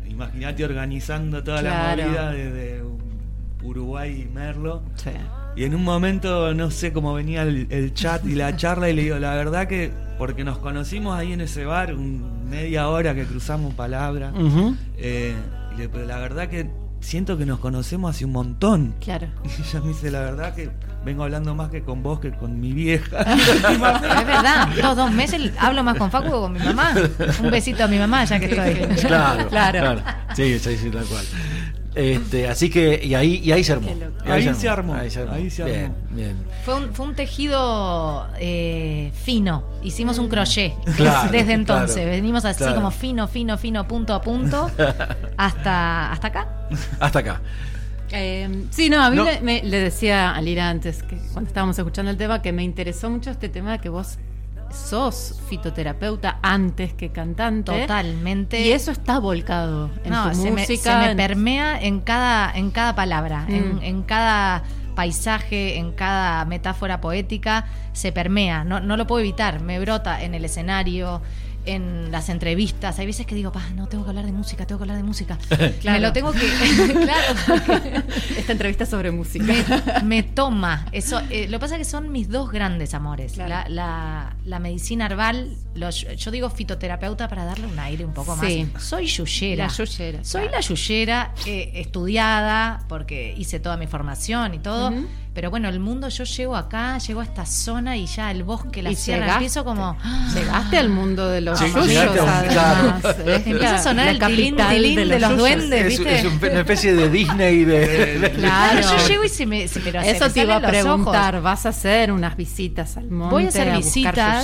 imagínate 0.08 0.64
organizando 0.64 1.42
toda 1.44 1.60
Claro. 1.60 1.96
la 2.02 2.06
movida 2.06 2.30
desde 2.32 2.82
Uruguay 3.62 4.22
y 4.28 4.32
Merlo. 4.32 4.82
sí. 4.96 5.10
Y 5.56 5.64
en 5.64 5.74
un 5.74 5.84
momento 5.84 6.52
no 6.52 6.70
sé 6.70 6.92
cómo 6.92 7.14
venía 7.14 7.40
el, 7.42 7.66
el 7.70 7.94
chat 7.94 8.26
y 8.26 8.34
la 8.34 8.54
charla 8.56 8.90
y 8.90 8.92
le 8.92 9.02
digo, 9.04 9.18
la 9.18 9.34
verdad 9.34 9.66
que 9.66 9.90
porque 10.18 10.44
nos 10.44 10.58
conocimos 10.58 11.18
ahí 11.18 11.32
en 11.32 11.40
ese 11.40 11.64
bar, 11.64 11.94
un- 11.94 12.35
media 12.48 12.88
hora 12.88 13.14
que 13.14 13.24
cruzamos 13.24 13.74
palabras, 13.74 14.32
Ujú. 14.34 14.74
eh, 14.98 15.34
y 15.74 15.78
le- 15.78 15.88
pero 15.88 16.06
la 16.06 16.18
verdad 16.18 16.48
que 16.48 16.70
siento 17.00 17.36
que 17.38 17.44
nos 17.46 17.58
conocemos 17.60 18.14
hace 18.14 18.24
un 18.24 18.32
montón. 18.32 18.94
Claro. 19.00 19.28
Y 19.44 19.62
ella 19.62 19.80
me 19.80 19.88
dice, 19.88 20.10
la 20.10 20.20
verdad 20.20 20.54
que 20.54 20.70
vengo 21.04 21.22
hablando 21.22 21.54
más 21.54 21.70
que 21.70 21.82
con 21.82 22.02
vos 22.02 22.18
que 22.20 22.32
con 22.32 22.58
mi 22.58 22.72
vieja. 22.72 23.18
Es 23.22 24.26
verdad, 24.26 24.68
dos, 24.82 24.96
dos 24.96 25.12
meses 25.12 25.52
hablo 25.58 25.84
más 25.84 25.96
con 25.98 26.10
Facu 26.10 26.24
que 26.26 26.30
con 26.30 26.52
mi 26.52 26.58
mamá. 26.60 26.92
Un 27.42 27.50
besito 27.50 27.84
a 27.84 27.88
mi 27.88 27.98
mamá 27.98 28.24
ya 28.24 28.40
que 28.40 28.46
estoy. 28.46 28.96
Claro, 29.06 29.46
Claro. 29.50 29.78
claro. 29.80 30.00
Sí, 30.34 30.58
sí, 30.58 30.76
sí, 30.76 30.90
tal 30.90 31.04
cual. 31.04 31.24
Este, 31.96 32.46
así 32.46 32.68
que, 32.68 33.00
y 33.02 33.14
ahí, 33.14 33.40
y 33.42 33.52
ahí 33.52 33.64
se 33.64 33.72
armó. 33.72 33.88
Ahí 34.26 34.54
se 34.54 34.68
armó, 34.68 34.94
ahí 34.94 35.10
se 35.50 35.64
bien, 35.64 35.84
armó. 35.86 35.96
bien. 36.10 36.36
Fue 36.64 36.74
un, 36.74 36.92
fue 36.94 37.06
un 37.06 37.14
tejido 37.14 38.28
eh, 38.38 39.10
fino. 39.24 39.64
Hicimos 39.82 40.18
un 40.18 40.28
crochet 40.28 40.74
Claro, 40.96 41.30
desde 41.32 41.54
entonces. 41.54 41.96
claro, 41.96 42.10
Venimos 42.10 42.44
así 42.44 42.58
claro. 42.58 42.74
como 42.76 42.90
fino, 42.90 43.26
fino, 43.28 43.56
fino, 43.56 43.88
punto 43.88 44.12
a 44.14 44.20
punto, 44.20 44.70
hasta, 45.38 46.12
hasta 46.12 46.26
acá. 46.28 46.48
Hasta 47.00 47.18
acá. 47.20 47.40
Eh, 48.12 48.66
sí, 48.70 48.88
no, 48.90 49.02
a 49.02 49.08
mí 49.10 49.16
No. 49.16 49.24
Le, 49.24 49.40
me- 49.40 49.62
le 49.64 49.78
decía 49.80 50.32
a 50.34 50.40
Lira 50.42 50.68
antes, 50.68 51.02
que 51.02 51.16
cuando 51.32 51.48
estábamos 51.48 51.78
escuchando 51.78 52.10
el 52.10 52.16
tema, 52.18 52.42
que 52.42 52.52
me 52.52 52.62
interesó 52.62 53.08
mucho 53.10 53.30
este 53.30 53.48
tema 53.48 53.72
de 53.72 53.78
que 53.78 53.88
vos 53.88 54.18
sos 54.70 55.40
fitoterapeuta 55.48 56.38
antes 56.42 56.92
que 56.94 57.10
cantante. 57.10 57.80
Totalmente. 57.82 58.60
Y 58.60 58.72
eso 58.72 58.90
está 58.90 59.18
volcado 59.18 59.90
en 60.04 60.10
no, 60.10 60.30
tu 60.30 60.36
se, 60.36 60.50
me, 60.50 60.60
música. 60.62 61.00
se 61.02 61.08
me 61.08 61.16
permea 61.16 61.80
en 61.80 62.00
cada, 62.00 62.52
en 62.54 62.70
cada 62.70 62.94
palabra, 62.94 63.44
en, 63.48 63.76
Mm. 63.76 63.82
en 63.82 64.02
cada 64.02 64.62
paisaje, 64.94 65.76
en 65.78 65.92
cada 65.92 66.44
metáfora 66.46 67.00
poética, 67.00 67.66
se 67.92 68.12
permea. 68.12 68.64
No, 68.64 68.80
no 68.80 68.96
lo 68.96 69.06
puedo 69.06 69.20
evitar. 69.20 69.60
Me 69.60 69.78
brota 69.78 70.22
en 70.22 70.34
el 70.34 70.44
escenario, 70.44 71.20
en 71.66 72.10
las 72.12 72.28
entrevistas. 72.28 72.98
Hay 72.98 73.06
veces 73.06 73.26
que 73.26 73.34
digo, 73.34 73.52
pa, 73.52 73.62
no 73.74 73.86
tengo 73.88 74.04
que 74.04 74.10
hablar 74.10 74.24
de 74.26 74.32
música, 74.32 74.66
tengo 74.66 74.78
que 74.78 74.84
hablar 74.84 74.96
de 74.96 75.02
música. 75.02 75.36
Claro. 75.48 75.72
Me 75.84 76.00
lo 76.00 76.12
tengo 76.12 76.32
que. 76.32 76.40
claro. 76.92 78.02
Esta 78.36 78.52
entrevista 78.52 78.84
es 78.84 78.90
sobre 78.90 79.10
música. 79.10 79.44
me, 79.44 80.02
me 80.04 80.22
toma. 80.22 80.86
Eso, 80.92 81.20
eh, 81.30 81.46
lo 81.48 81.58
que 81.58 81.60
pasa 81.60 81.74
es 81.74 81.78
que 81.80 81.84
son 81.84 82.10
mis 82.12 82.28
dos 82.28 82.50
grandes 82.50 82.94
amores. 82.94 83.32
Claro. 83.34 83.48
La, 83.50 83.68
la- 83.68 84.36
la 84.44 84.58
medicina 84.60 85.06
herbal, 85.06 85.50
yo 86.16 86.30
digo 86.30 86.50
fitoterapeuta 86.50 87.28
para 87.28 87.44
darle 87.44 87.66
un 87.66 87.78
aire 87.78 88.04
un 88.04 88.12
poco 88.12 88.36
Sí. 88.40 88.68
más. 88.72 88.82
Soy 88.82 89.06
yuyera. 89.06 89.66
La 89.66 89.72
yuyera, 89.72 90.24
Soy 90.24 90.42
claro. 90.42 90.56
la 90.56 90.60
yuyera 90.60 91.34
eh, 91.46 91.72
estudiada, 91.74 92.84
porque 92.88 93.34
hice 93.36 93.58
toda 93.60 93.76
mi 93.76 93.86
formación 93.86 94.54
y 94.54 94.58
todo. 94.58 94.90
Ujú. 94.90 95.06
Pero 95.36 95.50
bueno, 95.50 95.68
el 95.68 95.80
mundo, 95.80 96.08
yo 96.08 96.24
llego 96.24 96.56
acá, 96.56 96.96
llego 96.96 97.20
a 97.20 97.24
esta 97.24 97.44
zona 97.44 97.94
y 97.98 98.06
ya 98.06 98.30
el 98.30 98.42
bosque, 98.42 98.82
la 98.82 98.90
Y 98.90 98.96
sierra, 98.96 99.26
llegaste- 99.26 99.32
empiezo 99.34 99.64
como... 99.66 99.94
Llegaste 100.34 100.78
al 100.78 100.88
mundo 100.88 101.28
de 101.28 101.42
los 101.42 101.60
a 101.60 101.64
un- 101.66 101.72
además. 102.26 103.16
Empieza 103.44 103.74
a 103.74 103.82
sonar 103.82 104.08
el 104.08 104.18
tilín, 104.18 104.56
de 104.56 105.20
los 105.20 105.36
duendes. 105.36 105.80
Es, 105.82 105.88
¿viste? 105.98 106.18
es 106.20 106.24
un- 106.24 106.36
una 106.38 106.60
especie 106.60 106.94
de 106.94 107.10
Disney 107.10 107.64
de, 107.64 108.18
de- 108.18 108.30
Claro. 108.32 108.80
Yo 108.80 109.08
llego 109.08 109.24
y 109.24 109.28
se 109.28 109.44
me... 109.44 109.68
se- 109.68 109.80
pero 109.80 110.00
se 110.02 110.10
Eso 110.12 110.30
te 110.30 110.40
iba 110.40 110.54
a 110.54 110.58
ojos. 110.58 110.70
preguntar. 110.70 111.42
¿Vas 111.42 111.66
a 111.66 111.68
hacer 111.68 112.12
unas 112.12 112.34
visitas 112.34 112.96
al 112.96 113.10
monte? 113.10 113.34
Voy 113.34 113.44
a 113.44 113.48
hacer 113.48 113.66
buscar 113.74 113.76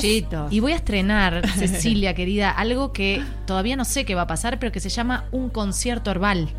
visitas 0.03 0.05
y 0.53 0.61
voy 0.61 0.73
a 0.73 0.77
estrenar, 0.77 1.49
Cecilia 1.59 2.15
querida, 2.15 2.51
algo 2.51 2.93
que 2.93 3.25
todavía 3.47 3.77
no 3.77 3.87
sé 3.87 4.05
qué 4.05 4.15
va 4.15 4.23
a 4.23 4.27
pasar, 4.27 4.59
pero 4.59 4.71
que 4.73 4.81
se 4.81 4.91
llama 4.91 5.25
un 5.33 5.49
concierto 5.49 6.11
herbal. 6.11 6.51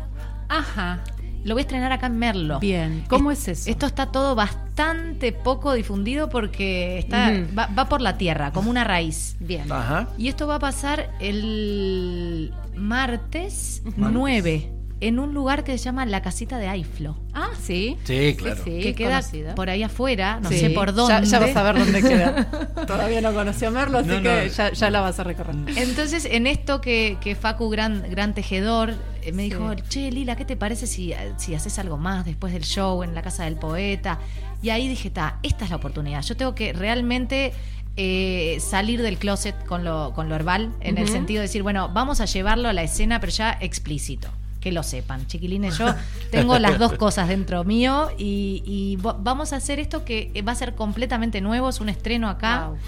Ajá. 0.48 0.98
Lo 1.44 1.54
voy 1.54 1.60
a 1.60 1.62
estrenar 1.64 1.92
acá 1.92 2.06
en 2.06 2.18
Merlo. 2.18 2.58
Bien. 2.58 3.04
¿Cómo 3.08 3.30
es 3.30 3.46
eso? 3.48 3.70
Esto 3.70 3.86
está 3.86 4.06
todo 4.10 4.34
bastante 4.34 5.32
poco 5.32 5.74
difundido 5.74 6.28
porque 6.30 6.98
está, 6.98 7.30
Ujú. 7.32 7.54
va, 7.56 7.66
va 7.66 7.88
por 7.88 8.00
la 8.00 8.16
tierra, 8.16 8.50
como 8.50 8.70
una 8.70 8.82
raíz. 8.82 9.36
Bien. 9.40 9.70
Ajá. 9.70 10.08
Y 10.16 10.28
esto 10.28 10.46
va 10.46 10.56
a 10.56 10.58
pasar 10.58 11.10
el 11.20 12.52
martes 12.74 13.82
9 13.96 14.70
en 15.08 15.18
un 15.18 15.34
lugar 15.34 15.64
que 15.64 15.76
se 15.78 15.84
llama 15.84 16.06
La 16.06 16.22
Casita 16.22 16.58
de 16.58 16.68
Aiflo. 16.68 17.16
Ah, 17.32 17.50
sí. 17.60 17.96
Sí, 18.04 18.34
claro. 18.38 18.62
Sí, 18.64 18.80
que 18.80 18.94
queda 18.94 19.20
por 19.54 19.68
ahí 19.70 19.82
afuera, 19.82 20.40
no 20.40 20.48
Sí. 20.48 20.58
sé 20.60 20.70
por 20.70 20.92
dónde. 20.94 21.14
Ya, 21.14 21.20
ya 21.22 21.38
vas 21.40 21.56
a 21.56 21.62
ver 21.62 21.78
dónde 21.78 22.02
queda. 22.02 22.44
Todavía 22.86 23.20
no 23.20 23.32
conoció 23.34 23.68
a 23.68 23.70
Merlo, 23.70 23.98
así 23.98 24.08
No, 24.08 24.16
no. 24.16 24.22
que 24.22 24.48
ya, 24.48 24.72
ya 24.72 24.90
la 24.90 25.00
vas 25.00 25.18
a 25.20 25.24
recorrer. 25.24 25.54
Entonces, 25.76 26.24
en 26.24 26.46
esto 26.46 26.80
que, 26.80 27.18
que 27.20 27.34
Facu, 27.34 27.68
gran, 27.70 28.04
gran 28.10 28.34
tejedor, 28.34 28.94
eh, 29.22 29.32
me 29.32 29.44
Sí. 29.44 29.50
dijo, 29.50 29.74
che, 29.88 30.10
Lila, 30.10 30.36
¿qué 30.36 30.44
te 30.44 30.56
parece 30.56 30.86
si, 30.86 31.12
si 31.36 31.54
haces 31.54 31.78
algo 31.78 31.96
más 31.96 32.24
después 32.24 32.52
del 32.52 32.64
show 32.64 33.02
en 33.02 33.14
la 33.14 33.22
casa 33.22 33.44
del 33.44 33.56
poeta? 33.56 34.18
Y 34.62 34.70
ahí 34.70 34.88
dije, 34.88 35.10
ta, 35.10 35.38
esta 35.42 35.64
es 35.64 35.70
la 35.70 35.76
oportunidad. 35.76 36.22
Yo 36.22 36.36
tengo 36.36 36.54
que 36.54 36.72
realmente 36.72 37.52
eh, 37.96 38.58
salir 38.60 39.02
del 39.02 39.18
closet 39.18 39.54
con 39.66 39.84
lo, 39.84 40.12
con 40.14 40.28
lo 40.28 40.34
herbal, 40.34 40.72
en 40.80 40.98
el 40.98 41.08
sentido 41.08 41.40
de 41.40 41.46
decir, 41.48 41.62
bueno, 41.62 41.90
vamos 41.90 42.20
a 42.20 42.24
llevarlo 42.24 42.68
a 42.68 42.72
la 42.72 42.82
escena, 42.82 43.20
pero 43.20 43.30
ya 43.32 43.56
explícito. 43.60 44.28
Que 44.64 44.72
lo 44.72 44.82
sepan, 44.82 45.26
chiquilines. 45.26 45.76
Yo 45.76 45.94
tengo 46.30 46.58
las 46.58 46.78
dos 46.78 46.94
cosas 46.94 47.28
dentro 47.28 47.64
mío 47.64 48.08
y, 48.16 48.96
vamos 49.20 49.52
a 49.52 49.56
hacer 49.56 49.78
esto 49.78 50.06
que 50.06 50.32
va 50.42 50.52
a 50.52 50.54
ser 50.54 50.74
completamente 50.74 51.42
nuevo, 51.42 51.68
es 51.68 51.80
un 51.80 51.90
estreno 51.90 52.30
acá 52.30 52.68
Wow. 52.68 52.78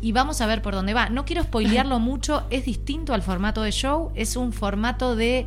y 0.00 0.12
vamos 0.12 0.40
a 0.40 0.46
ver 0.46 0.62
por 0.62 0.74
dónde 0.74 0.94
va. 0.94 1.10
No 1.10 1.26
quiero 1.26 1.42
spoilearlo 1.42 1.98
mucho, 2.10 2.44
es 2.48 2.64
distinto 2.64 3.12
al 3.12 3.20
formato 3.20 3.60
de 3.60 3.72
show, 3.72 4.10
es 4.14 4.36
un 4.36 4.54
formato 4.54 5.16
de, 5.16 5.46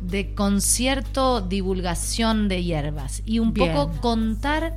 de 0.00 0.32
concierto, 0.34 1.42
divulgación 1.42 2.48
de 2.48 2.64
hierbas 2.64 3.22
y 3.26 3.40
un 3.40 3.52
Bien. 3.52 3.74
poco 3.74 4.00
contar, 4.00 4.74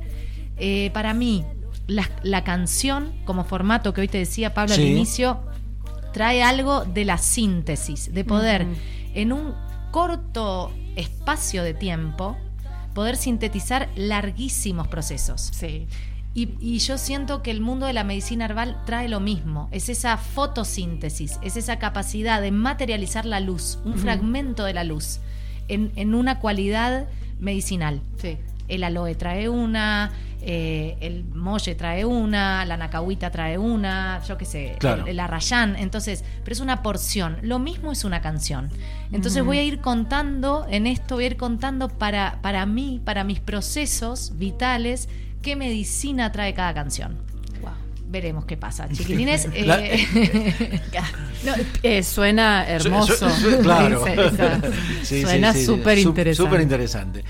eh, 0.58 0.90
para 0.92 1.14
mí, 1.14 1.42
la, 1.86 2.06
la 2.22 2.44
canción 2.44 3.14
como 3.24 3.44
formato 3.44 3.94
que 3.94 4.02
hoy 4.02 4.08
te 4.08 4.18
decía 4.18 4.52
Pablo 4.52 4.74
Sí. 4.74 4.82
al 4.82 4.88
inicio, 4.88 5.40
trae 6.12 6.42
algo 6.42 6.84
de 6.84 7.06
la 7.06 7.16
síntesis, 7.16 8.12
de 8.12 8.24
poder 8.24 8.66
en 9.14 9.32
un 9.32 9.54
corto 9.94 10.72
espacio 10.96 11.62
de 11.62 11.72
tiempo 11.72 12.36
poder 12.94 13.14
sintetizar 13.14 13.88
larguísimos 13.94 14.88
procesos. 14.88 15.50
Sí. 15.52 15.86
Y, 16.34 16.56
y 16.58 16.80
yo 16.80 16.98
siento 16.98 17.44
que 17.44 17.52
el 17.52 17.60
mundo 17.60 17.86
de 17.86 17.92
la 17.92 18.02
medicina 18.02 18.46
herbal 18.46 18.82
trae 18.86 19.08
lo 19.08 19.20
mismo, 19.20 19.68
es 19.70 19.88
esa 19.88 20.16
fotosíntesis, 20.16 21.38
es 21.42 21.56
esa 21.56 21.78
capacidad 21.78 22.42
de 22.42 22.50
materializar 22.50 23.24
la 23.24 23.38
luz, 23.38 23.78
un 23.84 23.94
fragmento 23.94 24.64
de 24.64 24.74
la 24.74 24.82
luz, 24.82 25.20
en, 25.68 25.92
en 25.94 26.16
una 26.16 26.40
cualidad 26.40 27.06
medicinal. 27.38 28.02
Sí. 28.20 28.36
El 28.68 28.82
aloe 28.84 29.14
trae 29.14 29.48
una, 29.48 30.10
eh, 30.40 30.96
el 31.00 31.24
molle 31.24 31.74
trae 31.74 32.04
una, 32.04 32.64
la 32.64 32.76
nacahuita 32.76 33.30
trae 33.30 33.58
una, 33.58 34.20
yo 34.26 34.36
qué 34.38 34.44
sé, 34.44 34.76
Claro. 34.78 35.02
el, 35.02 35.08
el 35.10 35.20
arrayán. 35.20 35.76
Entonces, 35.76 36.24
pero 36.42 36.52
es 36.52 36.60
una 36.60 36.82
porción. 36.82 37.38
Lo 37.42 37.58
mismo 37.58 37.92
es 37.92 38.04
una 38.04 38.20
canción. 38.20 38.70
Entonces 39.12 39.44
voy 39.44 39.58
a 39.58 39.62
ir 39.62 39.80
contando, 39.80 40.66
en 40.68 40.86
esto 40.86 41.16
voy 41.16 41.24
a 41.24 41.26
ir 41.28 41.36
contando 41.36 41.88
para, 41.88 42.38
para 42.42 42.66
mí, 42.66 43.00
para 43.04 43.22
mis 43.24 43.40
procesos 43.40 44.32
vitales, 44.38 45.08
qué 45.42 45.56
medicina 45.56 46.32
trae 46.32 46.54
cada 46.54 46.72
canción. 46.74 47.18
Veremos 48.14 48.44
qué 48.44 48.56
pasa. 48.56 48.88
Chiquilines, 48.92 49.48
eh, 49.52 49.64
La- 49.66 49.78
No, 51.44 51.52
eh, 51.82 52.02
suena 52.04 52.64
hermoso. 52.66 53.28
Su- 53.28 53.28
su- 53.40 53.50
su- 53.50 53.58
claro. 53.58 54.04
Sí, 55.02 55.22
suena 55.24 55.52
sí, 55.52 55.58
sí. 55.58 55.64
súper 55.66 55.98
interesante. 55.98 56.34
Súper 56.34 56.60
interesante. 56.60 57.24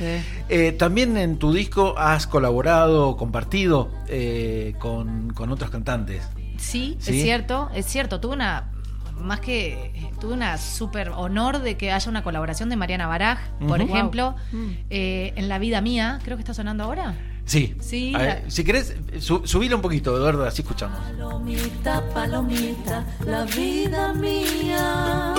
Eh, 0.51 0.73
también 0.79 1.17
en 1.17 1.39
tu 1.39 1.55
disco 1.55 1.95
has 1.99 2.27
colaborado, 2.27 3.17
compartido 3.17 3.91
eh, 4.09 4.75
con, 4.79 5.33
con 5.33 5.51
otros 5.51 5.71
cantantes. 5.71 6.23
Sí, 6.59 6.97
¿Sí? 7.01 7.17
es 7.17 7.23
cierto, 7.23 7.71
es 7.75 7.87
cierto. 7.87 8.21
Tuve 8.21 8.35
una, 8.35 8.71
más 9.19 9.41
que, 9.41 9.91
tuve 10.21 10.35
una 10.35 10.59
súper 10.59 11.09
honor 11.09 11.61
de 11.61 11.77
que 11.79 11.91
haya 11.91 12.11
una 12.11 12.23
colaboración 12.23 12.69
de 12.69 12.77
Mariana 12.77 13.07
Baraj, 13.07 13.39
por 13.67 13.81
ejemplo, 13.81 14.37
Wow. 14.53 14.61
Mm. 14.61 14.71
eh, 14.91 15.33
en 15.37 15.49
La 15.49 15.59
Vida 15.59 15.81
Mía, 15.81 16.21
creo 16.23 16.37
que 16.37 16.43
está 16.43 16.53
sonando 16.53 16.85
ahora. 16.85 17.15
Sí. 17.47 17.75
Sí, 17.81 18.13
A 18.15 18.19
ver, 18.19 18.45
si 18.49 18.65
querés, 18.65 18.95
su, 19.21 19.47
subile 19.47 19.75
un 19.75 19.83
poquito, 19.83 20.17
Eduardo, 20.17 20.45
así 20.45 20.63
escuchamos. 20.63 20.99
Palomita, 20.99 22.03
palomita, 22.13 23.05
la 23.27 23.45
vida 23.45 24.13
mía. 24.15 25.35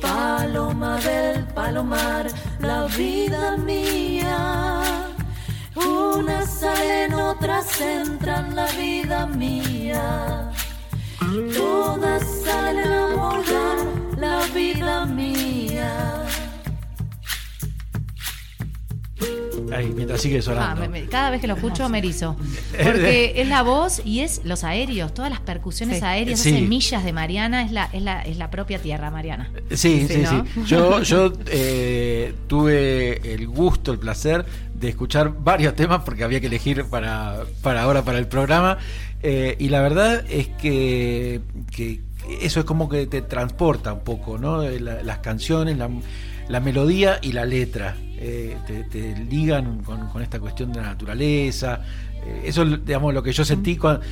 Paloma 0.00 0.98
del 0.98 1.44
palomar, 1.48 2.28
la 2.60 2.86
vida 2.86 3.56
mía. 3.56 4.82
Unas 5.74 6.60
salen, 6.60 7.14
otras 7.14 7.80
entran, 7.80 8.54
la 8.54 8.66
vida 8.72 9.26
mía. 9.26 10.50
Todas 11.56 12.22
salen 12.44 12.92
a 12.92 13.06
volar, 13.14 13.78
la 14.16 14.44
vida 14.54 15.06
mía. 15.06 15.39
Ahí, 19.72 19.92
mientras 19.94 20.20
sigue 20.20 20.38
Ah, 20.38 20.42
sonando. 20.42 20.80
me- 20.82 20.88
me- 20.88 21.04
cada 21.06 21.30
vez 21.30 21.40
que 21.40 21.46
lo 21.46 21.54
escucho 21.54 21.88
me 21.88 21.98
erizo. 21.98 22.36
Porque 22.82 23.34
es 23.36 23.48
la 23.48 23.62
voz 23.62 24.02
y 24.04 24.20
es 24.20 24.42
los 24.44 24.64
aéreos, 24.64 25.12
todas 25.14 25.30
las 25.30 25.40
percusiones 25.40 25.98
Sí. 26.00 26.04
aéreas, 26.04 26.40
Sí. 26.40 26.48
esas 26.50 26.60
semillas 26.60 27.04
de 27.04 27.12
Mariana, 27.12 27.62
es 27.64 27.72
la, 27.72 27.84
es 27.92 28.02
la, 28.02 28.22
es 28.22 28.36
la 28.36 28.50
propia 28.50 28.78
tierra, 28.80 29.10
Mariana. 29.10 29.50
Sí, 29.70 30.06
sí, 30.08 30.24
Sí. 30.26 30.62
Yo, 30.66 31.00
yo 31.02 31.32
eh, 31.46 32.34
tuve 32.46 33.32
el 33.34 33.46
gusto, 33.48 33.92
el 33.92 33.98
placer 33.98 34.44
de 34.74 34.88
escuchar 34.88 35.32
varios 35.42 35.74
temas 35.76 36.02
porque 36.04 36.24
había 36.24 36.40
que 36.40 36.46
elegir 36.46 36.84
para, 36.86 37.44
para 37.62 37.82
ahora, 37.82 38.02
para 38.02 38.18
el 38.18 38.26
programa. 38.26 38.78
Eh, 39.22 39.56
y 39.58 39.68
la 39.68 39.82
verdad 39.82 40.24
es 40.30 40.48
que, 40.48 41.40
que 41.70 42.00
eso 42.40 42.60
es 42.60 42.66
como 42.66 42.88
que 42.88 43.06
te 43.06 43.20
transporta 43.22 43.92
un 43.92 44.00
poco, 44.00 44.38
¿no? 44.38 44.62
La- 44.62 45.02
las 45.02 45.18
canciones, 45.18 45.76
la, 45.76 45.90
la 46.50 46.60
melodía 46.60 47.18
y 47.22 47.32
la 47.32 47.44
letra. 47.44 47.96
eh, 48.22 48.56
te, 48.66 48.84
te 48.84 49.16
ligan 49.24 49.82
con, 49.82 50.08
con 50.08 50.22
esta 50.22 50.38
cuestión 50.38 50.72
de 50.72 50.80
la 50.80 50.88
naturaleza. 50.88 51.80
Eh, 52.22 52.42
eso 52.44 52.62
es, 52.64 52.84
digamos, 52.84 53.14
lo 53.14 53.22
que 53.22 53.32
yo 53.32 53.44
sentí 53.46 53.76
cuando, 53.76 54.02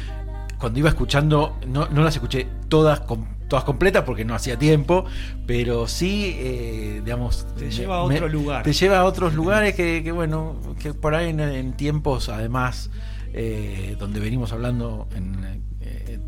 cuando 0.59 0.79
iba 0.79 0.89
escuchando, 0.89 1.59
no, 1.67 1.89
no 1.89 2.03
las 2.03 2.15
escuché 2.15 2.47
todas 2.69 3.03
todas 3.49 3.65
completas 3.65 4.03
porque 4.05 4.25
no 4.27 4.35
hacía 4.35 4.59
tiempo, 4.59 5.07
pero 5.47 5.87
sí, 5.87 6.37
eh, 6.39 7.01
digamos... 7.03 7.47
Te 7.59 7.71
lleva 7.71 7.97
a 7.97 8.03
otro 8.03 8.29
lugar. 8.29 8.63
Te 8.63 8.75
lleva 8.75 8.99
a 8.99 9.05
otros 9.05 9.35
lugares 9.35 9.75
que, 9.75 10.03
que, 10.03 10.13
bueno, 10.13 10.61
que 10.79 10.93
por 10.93 11.15
ahí 11.15 11.31
en, 11.31 11.41
en 11.41 11.73
tiempos 11.73 12.29
además 12.29 12.91
donde 13.99 14.21
venimos 14.21 14.53
hablando 14.53 15.07
en, 15.15 15.63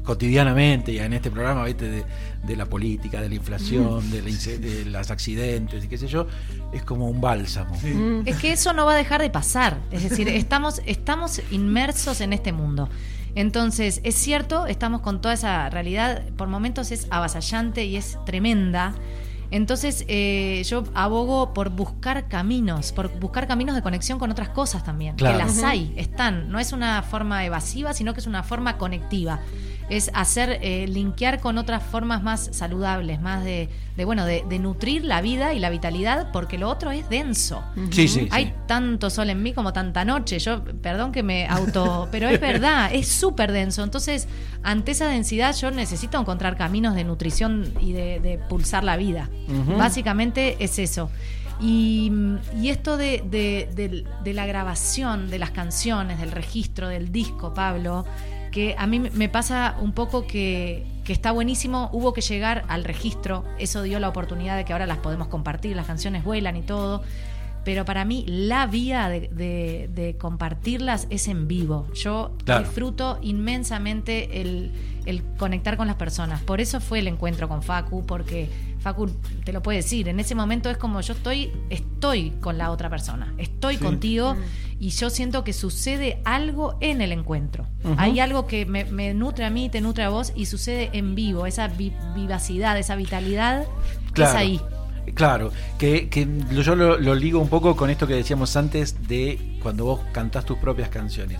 cotidianamente 0.04 0.92
y 0.92 0.98
en 0.98 1.12
este 1.12 1.30
programa 1.30 1.64
¿viste? 1.64 1.88
De, 1.88 2.04
de 2.42 2.56
la 2.56 2.66
política, 2.66 3.20
de 3.20 3.28
la 3.28 3.34
inflación, 3.34 4.10
de, 4.10 4.22
la 4.22 4.30
de 4.58 4.84
los 4.86 5.10
accidentes 5.10 5.84
y 5.84 5.88
qué 5.88 5.98
sé 5.98 6.06
yo, 6.06 6.26
es 6.72 6.82
como 6.82 7.08
un 7.08 7.20
bálsamo. 7.20 7.74
Mm. 7.82 8.22
Es 8.26 8.36
que 8.36 8.52
eso 8.52 8.72
no 8.72 8.86
va 8.86 8.94
a 8.94 8.96
dejar 8.96 9.20
de 9.20 9.30
pasar. 9.30 9.78
Es 9.90 10.08
decir, 10.08 10.28
estamos, 10.28 10.80
estamos 10.86 11.42
inmersos 11.50 12.20
en 12.20 12.32
este 12.32 12.52
mundo. 12.52 12.88
Entonces, 13.34 14.00
es 14.02 14.16
cierto, 14.16 14.66
estamos 14.66 15.02
con 15.02 15.20
toda 15.20 15.34
esa 15.34 15.70
realidad, 15.70 16.24
por 16.36 16.48
momentos 16.48 16.90
es 16.90 17.06
avasallante 17.10 17.84
y 17.84 17.96
es 17.96 18.18
tremenda. 18.26 18.94
Entonces, 19.52 20.04
eh, 20.08 20.62
yo 20.64 20.84
abogo 20.94 21.52
por 21.52 21.70
buscar 21.70 22.28
caminos, 22.28 22.92
por 22.92 23.08
buscar 23.18 23.46
caminos 23.46 23.74
de 23.74 23.82
conexión 23.82 24.18
con 24.18 24.30
otras 24.30 24.48
cosas 24.50 24.84
también. 24.84 25.16
Claro. 25.16 25.38
Que 25.38 25.44
las 25.44 25.62
hay, 25.62 25.92
están. 25.96 26.50
No 26.50 26.58
es 26.58 26.72
una 26.72 27.02
forma 27.02 27.44
evasiva, 27.44 27.92
sino 27.92 28.14
que 28.14 28.20
es 28.20 28.26
una 28.26 28.42
forma 28.42 28.78
conectiva. 28.78 29.40
Es 29.90 30.10
hacer, 30.14 30.58
eh, 30.62 30.86
linkear 30.88 31.40
con 31.40 31.58
otras 31.58 31.82
formas 31.82 32.22
más 32.22 32.48
saludables, 32.52 33.20
más 33.20 33.44
de, 33.44 33.68
de 33.96 34.04
bueno, 34.04 34.24
de, 34.24 34.44
de 34.48 34.58
nutrir 34.60 35.04
la 35.04 35.20
vida 35.20 35.52
y 35.52 35.58
la 35.58 35.68
vitalidad, 35.68 36.30
porque 36.32 36.56
lo 36.58 36.68
otro 36.70 36.90
es 36.92 37.08
denso. 37.10 37.62
Sí, 37.90 38.08
sí, 38.08 38.28
Hay 38.30 38.46
sí. 38.46 38.52
tanto 38.66 39.10
sol 39.10 39.28
en 39.30 39.42
mí 39.42 39.52
como 39.52 39.72
tanta 39.72 40.04
noche. 40.04 40.38
Yo, 40.38 40.62
perdón 40.80 41.10
que 41.12 41.22
me 41.24 41.46
auto, 41.48 42.08
pero 42.12 42.28
es 42.28 42.40
verdad, 42.50 42.90
es 42.94 43.08
súper 43.08 43.50
denso. 43.52 43.82
Entonces, 43.82 44.28
ante 44.62 44.92
esa 44.92 45.08
densidad, 45.08 45.54
yo 45.56 45.70
necesito 45.72 46.18
encontrar 46.20 46.56
caminos 46.56 46.94
de 46.94 47.02
nutrición 47.04 47.74
y 47.80 47.92
de, 47.92 48.20
de 48.20 48.38
pulsar 48.38 48.84
la 48.84 48.96
vida. 48.96 49.28
Básicamente 49.76 50.56
es 50.62 50.78
eso. 50.78 51.10
Y, 51.60 52.10
y 52.56 52.68
esto 52.70 52.96
de, 52.96 53.22
de- 53.28 53.68
de- 53.74 54.04
de 54.24 54.34
la 54.34 54.46
grabación 54.46 55.28
de 55.30 55.38
las 55.38 55.50
canciones, 55.50 56.18
del 56.20 56.30
registro 56.30 56.88
del 56.88 57.12
disco, 57.12 57.52
Pablo, 57.52 58.06
que 58.50 58.74
a 58.78 58.86
mí 58.86 58.98
me- 59.00 59.28
pasa 59.28 59.76
un 59.80 59.92
poco 59.92 60.26
que, 60.26 60.84
que 61.04 61.12
está 61.12 61.30
buenísimo, 61.32 61.88
hubo 61.92 62.12
que 62.12 62.20
llegar 62.20 62.64
al 62.68 62.84
registro, 62.84 63.44
eso 63.58 63.82
dio 63.82 63.98
la 64.00 64.08
oportunidad 64.08 64.56
de 64.56 64.64
que 64.64 64.72
ahora 64.72 64.86
las 64.86 64.98
podemos 64.98 65.28
compartir, 65.28 65.76
las 65.76 65.86
canciones 65.86 66.24
vuelan 66.24 66.56
y 66.56 66.62
todo, 66.62 67.02
pero 67.64 67.84
para 67.84 68.04
mí 68.04 68.24
la 68.26 68.66
vía 68.66 69.08
de, 69.08 69.28
de- 69.28 69.90
de 69.94 70.16
compartirlas 70.16 71.06
es 71.10 71.28
en 71.28 71.46
vivo. 71.46 71.86
Yo 71.94 72.32
Claro. 72.44 72.64
disfruto 72.64 73.18
inmensamente 73.22 74.40
el, 74.40 74.72
el 75.06 75.22
conectar 75.36 75.76
con 75.76 75.86
las 75.86 75.96
personas. 75.96 76.40
Por 76.42 76.60
eso 76.60 76.80
fue 76.80 77.00
el 77.00 77.08
encuentro 77.08 77.48
con 77.48 77.62
Facu, 77.62 78.04
porque 78.06 78.48
Facu 78.80 79.08
te 79.44 79.52
lo 79.52 79.62
puede 79.62 79.78
decir, 79.78 80.08
en 80.08 80.20
ese 80.20 80.34
momento 80.34 80.70
es 80.70 80.76
como 80.78 81.00
yo 81.02 81.12
estoy, 81.12 81.52
estoy 81.68 82.30
con 82.40 82.56
la 82.58 82.70
otra 82.70 82.88
persona, 82.88 83.34
estoy 83.38 83.76
Sí. 83.76 83.82
contigo 83.84 84.36
y 84.78 84.88
yo 84.90 85.10
siento 85.10 85.44
que 85.44 85.52
sucede 85.52 86.20
algo 86.24 86.76
en 86.80 87.00
el 87.02 87.12
encuentro. 87.12 87.66
Hay 87.98 88.20
algo 88.20 88.46
que 88.46 88.64
me, 88.66 88.84
me 88.86 89.12
nutre 89.14 89.44
a 89.44 89.50
mí, 89.50 89.68
te 89.68 89.80
nutre 89.82 90.04
a 90.04 90.08
vos 90.08 90.32
y 90.34 90.46
sucede 90.46 90.88
en 90.94 91.14
vivo, 91.14 91.46
esa 91.46 91.68
vi- 91.68 91.92
vivacidad, 92.14 92.78
esa 92.78 92.96
vitalidad 92.96 93.66
que 94.14 94.22
es 94.22 94.28
ahí. 94.30 94.60
Claro, 95.14 95.50
que, 95.78 96.08
que 96.08 96.24
lo- 96.50 96.62
yo 96.62 96.74
lo, 96.76 96.98
lo 96.98 97.14
ligo 97.14 97.40
un 97.40 97.48
poco 97.48 97.76
con 97.76 97.90
esto 97.90 98.06
que 98.06 98.14
decíamos 98.14 98.56
antes 98.56 99.06
de 99.08 99.58
cuando 99.62 99.84
vos 99.84 100.00
cantás 100.12 100.44
tus 100.44 100.56
propias 100.58 100.88
canciones. 100.88 101.38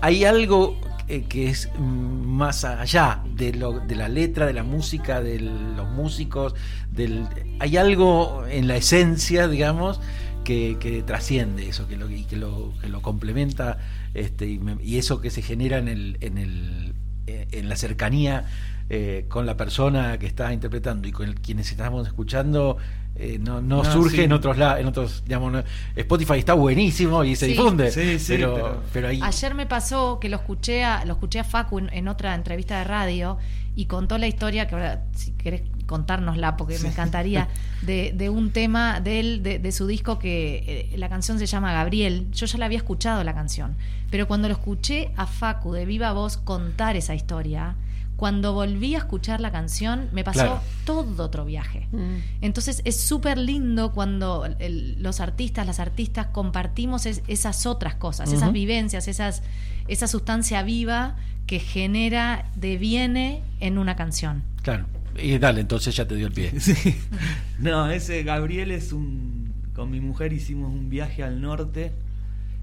Hay 0.00 0.24
algo 0.24 0.78
eh, 1.08 1.24
que 1.28 1.48
es 1.48 1.70
mm, 1.78 1.82
más 2.26 2.64
allá 2.64 3.22
de, 3.34 3.52
lo, 3.54 3.80
de 3.80 3.94
la 3.96 4.08
letra, 4.08 4.46
de 4.46 4.52
la 4.52 4.62
música, 4.64 5.20
de 5.20 5.40
los 5.40 5.88
músicos, 5.90 6.54
del, 6.92 7.26
hay 7.60 7.76
algo 7.76 8.44
en 8.46 8.68
la 8.68 8.76
esencia, 8.76 9.48
digamos, 9.48 10.00
que, 10.44 10.76
que 10.80 11.02
trasciende 11.02 11.68
eso, 11.68 11.86
que 11.88 11.96
lo, 11.96 12.10
y 12.10 12.24
que 12.24 12.36
lo, 12.36 12.72
que 12.80 12.88
lo 12.88 13.02
complementa, 13.02 13.78
este, 14.14 14.46
y, 14.48 14.58
me- 14.58 14.82
y 14.82 14.98
eso 14.98 15.20
que 15.20 15.30
se 15.30 15.42
genera 15.42 15.78
en 15.78 15.88
el, 15.88 16.16
en 16.20 16.38
el 16.38 16.94
eh, 17.26 17.46
en 17.52 17.68
la 17.68 17.76
cercanía 17.76 18.46
eh, 18.90 19.26
con 19.28 19.44
la 19.46 19.56
persona 19.56 20.18
que 20.18 20.26
está 20.26 20.52
interpretando 20.52 21.06
y 21.08 21.12
con 21.12 21.28
el- 21.28 21.34
quienes 21.40 21.70
estamos 21.70 22.06
escuchando 22.06 22.76
eh, 23.20 23.36
no, 23.40 23.60
no, 23.60 23.82
No, 23.82 23.92
surge 23.92 24.16
sí. 24.18 24.22
en 24.22 24.32
otros 24.32 24.56
lados, 24.58 24.78
en 24.78 24.86
otros, 24.86 25.24
digamos, 25.24 25.50
no- 25.50 25.64
Spotify 25.96 26.34
está 26.38 26.54
buenísimo 26.54 27.24
y 27.24 27.34
se 27.34 27.46
Sí. 27.46 27.52
difunde, 27.52 27.90
Sí, 27.90 28.16
sí, 28.20 28.34
pero, 28.34 28.54
pero- 28.54 28.82
pero 28.92 29.08
ahí 29.08 29.20
Ayer 29.22 29.54
me 29.54 29.66
pasó 29.66 30.20
que 30.20 30.28
lo 30.28 30.36
escuché 30.36 30.84
a, 30.84 31.04
lo 31.04 31.14
escuché 31.14 31.40
a 31.40 31.44
Facu 31.44 31.80
en, 31.80 31.92
en 31.92 32.06
otra 32.06 32.36
entrevista 32.36 32.78
de 32.78 32.84
radio 32.84 33.36
y 33.74 33.86
contó 33.86 34.18
la 34.18 34.28
historia, 34.28 34.68
que 34.68 34.76
ahora 34.76 35.02
si 35.16 35.32
querés 35.32 35.62
contárnosla 35.86 36.56
porque 36.56 36.78
me 36.78 36.90
encantaría, 36.90 37.48
de, 37.82 38.12
de 38.14 38.30
un 38.30 38.52
tema 38.52 39.00
de 39.00 39.18
él, 39.18 39.42
de, 39.42 39.58
de 39.58 39.72
su 39.72 39.88
disco 39.88 40.20
que 40.20 40.88
eh, 40.92 40.96
la 40.96 41.08
canción 41.08 41.40
se 41.40 41.46
llama 41.46 41.72
Gabriel. 41.72 42.28
Yo 42.30 42.46
ya 42.46 42.56
la 42.58 42.66
había 42.66 42.78
escuchado 42.78 43.24
la 43.24 43.34
canción, 43.34 43.76
pero 44.12 44.28
cuando 44.28 44.46
lo 44.46 44.54
escuché 44.54 45.10
a 45.16 45.26
Facu 45.26 45.72
de 45.72 45.86
viva 45.86 46.12
voz 46.12 46.36
contar 46.36 46.94
esa 46.94 47.16
historia, 47.16 47.74
cuando 48.18 48.52
volví 48.52 48.94
a 48.94 48.98
escuchar 48.98 49.40
la 49.40 49.50
canción 49.50 50.08
me 50.12 50.24
pasó 50.24 50.40
Claro. 50.40 50.60
todo 50.84 51.24
otro 51.24 51.44
viaje. 51.46 51.86
Mm. 51.92 52.16
Entonces 52.42 52.82
es 52.84 53.00
súper 53.00 53.38
lindo 53.38 53.92
cuando 53.92 54.44
el- 54.58 55.00
los 55.02 55.20
artistas, 55.20 55.66
las 55.66 55.78
artistas 55.80 56.26
compartimos 56.26 57.06
es- 57.06 57.22
esas 57.28 57.64
otras 57.64 57.94
cosas, 57.94 58.30
esas 58.32 58.52
vivencias, 58.52 59.08
esas, 59.08 59.42
esa 59.86 60.06
sustancia 60.08 60.62
viva 60.64 61.16
que 61.46 61.60
genera, 61.60 62.50
deviene 62.56 63.42
en 63.60 63.78
una 63.78 63.96
canción. 63.96 64.42
claro. 64.62 64.84
Y 65.20 65.36
dale, 65.38 65.60
entonces 65.62 65.96
ya 65.96 66.06
te 66.06 66.14
dio 66.14 66.26
el 66.28 66.32
pie. 66.32 66.52
Sí. 66.60 66.74
No, 67.58 67.90
ese 67.90 68.22
Gabriel 68.22 68.70
es 68.70 68.92
un. 68.92 69.52
Con 69.74 69.90
mi 69.90 70.00
mujer 70.00 70.32
hicimos 70.32 70.72
un 70.72 70.90
viaje 70.90 71.24
al 71.24 71.40
norte 71.40 71.92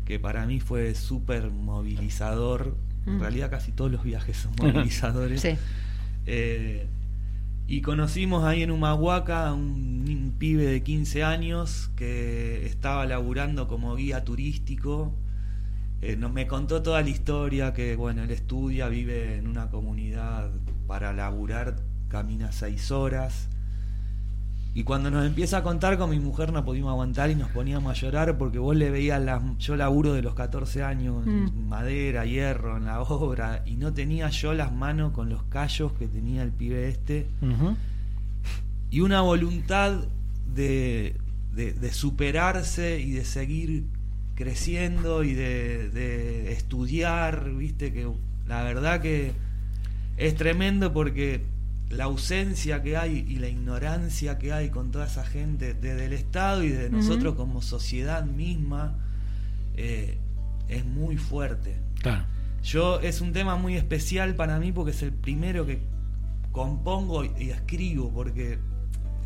que 0.05 0.19
para 0.19 0.45
mí 0.45 0.59
fue 0.61 0.95
súper 0.95 1.49
movilizador. 1.51 2.77
En 3.05 3.17
Mm. 3.17 3.19
realidad, 3.21 3.49
casi 3.51 3.71
todos 3.71 3.91
los 3.91 4.03
viajes 4.03 4.37
son 4.37 4.53
movilizadores. 4.61 5.41
Sí. 5.41 5.55
Eh, 6.25 6.87
y 7.67 7.81
conocimos 7.81 8.43
ahí 8.43 8.63
en 8.63 8.71
Humahuaca 8.71 9.47
a 9.47 9.53
un, 9.53 10.05
un 10.07 10.35
pibe 10.37 10.65
de 10.65 10.83
15 10.83 11.23
años 11.23 11.89
que 11.95 12.65
estaba 12.65 13.05
laburando 13.05 13.67
como 13.67 13.95
guía 13.95 14.23
turístico. 14.23 15.13
Eh, 16.01 16.15
nos, 16.15 16.31
me 16.31 16.45
contó 16.47 16.81
toda 16.83 17.01
la 17.01 17.09
historia, 17.09 17.73
que 17.73 17.95
bueno, 17.95 18.23
él 18.23 18.31
estudia, 18.31 18.87
vive 18.89 19.37
en 19.37 19.47
una 19.47 19.69
comunidad 19.69 20.51
para 20.87 21.13
laburar, 21.13 21.77
camina 22.07 22.51
seis 22.51 22.91
horas. 22.91 23.49
Y 24.75 24.83
cuando 24.83 25.09
nos 25.09 25.25
empieza 25.25 25.59
a 25.59 25.63
contar 25.63 25.97
con 25.97 26.09
mi 26.09 26.19
mujer 26.19 26.51
no 26.51 26.63
pudimos 26.65 26.91
aguantar 26.91 27.29
y 27.31 27.35
nos 27.35 27.49
poníamos 27.49 27.89
a 27.91 27.93
llorar 27.99 28.37
porque 28.37 28.59
vos 28.59 28.75
le 28.75 28.91
veías 28.91 29.21
las... 29.23 29.41
Yo 29.57 29.77
laburo 29.77 30.11
de 30.13 30.21
los 30.21 30.35
14 30.35 30.83
años, 30.83 31.25
en 31.25 31.45
Mm. 31.45 31.67
madera, 31.69 32.25
hierro, 32.25 32.75
en 32.75 32.83
la 32.85 33.01
obra, 33.01 33.63
y 33.65 33.77
no 33.77 33.93
tenía 33.93 34.29
yo 34.29 34.53
las 34.53 34.73
manos 34.73 35.13
con 35.13 35.29
los 35.29 35.43
callos 35.43 35.93
que 35.93 36.07
tenía 36.07 36.43
el 36.43 36.51
pibe 36.51 36.89
este. 36.89 37.25
Y 38.91 38.99
una 38.99 39.21
voluntad 39.21 40.03
de, 40.53 41.15
de- 41.53 41.73
de 41.73 41.93
superarse 41.93 42.99
y 42.99 43.11
de 43.11 43.23
seguir 43.25 43.85
creciendo 44.35 45.23
y 45.23 45.33
de, 45.33 45.89
de 45.89 46.51
estudiar, 46.51 47.49
viste, 47.53 47.93
que 47.93 48.07
la 48.45 48.61
verdad 48.63 48.99
que 49.01 49.31
es 50.17 50.35
tremendo 50.35 50.91
porque 50.91 51.45
la 51.89 52.05
ausencia 52.05 52.81
que 52.81 52.97
hay 52.97 53.25
y 53.27 53.37
la 53.37 53.47
ignorancia 53.47 54.37
que 54.37 54.51
hay 54.51 54.69
con 54.69 54.91
toda 54.91 55.05
esa 55.05 55.23
gente 55.23 55.73
desde 55.73 56.05
el 56.05 56.13
Estado 56.13 56.63
y 56.63 56.69
de 56.69 56.87
Ujú. 56.87 56.97
nosotros 56.97 57.35
como 57.35 57.61
sociedad 57.61 58.25
misma 58.25 58.95
eh, 59.75 60.17
es 60.67 60.85
muy 60.85 61.17
fuerte. 61.17 61.77
Claro. 62.01 62.25
Yo 62.63 62.99
es 62.99 63.21
un 63.21 63.31
tema 63.33 63.55
muy 63.55 63.75
especial 63.75 64.35
para 64.35 64.59
mí 64.59 64.71
porque 64.71 64.91
es 64.91 65.01
el 65.03 65.13
primero 65.13 65.65
que 65.65 65.79
compongo 66.51 67.23
y, 67.23 67.31
y 67.37 67.49
escribo 67.51 68.11
porque 68.11 68.57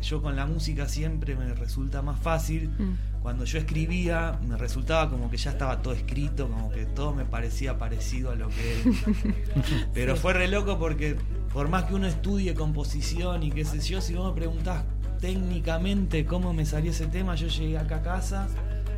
yo 0.02 0.20
con 0.22 0.36
la 0.36 0.46
música 0.46 0.88
siempre 0.88 1.36
me 1.36 1.54
resulta 1.54 2.02
más 2.02 2.20
fácil. 2.20 2.68
Mm. 2.78 2.94
Cuando 3.22 3.44
yo 3.44 3.58
escribía 3.58 4.38
me 4.48 4.56
resultaba 4.56 5.10
como 5.10 5.30
que 5.30 5.36
ya 5.36 5.50
estaba 5.50 5.82
todo 5.82 5.92
escrito, 5.94 6.48
como 6.48 6.70
que 6.70 6.86
todo 6.86 7.12
me 7.14 7.24
parecía 7.26 7.76
parecido 7.78 8.30
a 8.30 8.34
lo 8.34 8.48
que 8.48 8.82
Pero 9.94 10.16
fue 10.16 10.32
re 10.32 10.48
loco 10.48 10.78
porque 10.78 11.16
por 11.52 11.68
más 11.68 11.84
que 11.84 11.94
uno 11.94 12.06
estudie 12.06 12.54
composición 12.54 13.42
y 13.42 13.50
qué 13.50 13.64
sé 13.64 13.78
yo, 13.80 14.00
si 14.00 14.14
vos 14.14 14.32
me 14.32 14.38
preguntás 14.38 14.84
técnicamente 15.20 16.24
cómo 16.24 16.52
me 16.52 16.64
salió 16.64 16.90
ese 16.90 17.06
tema, 17.06 17.34
yo 17.34 17.48
llegué 17.48 17.76
acá 17.78 17.96
a 17.96 18.02
casa, 18.02 18.48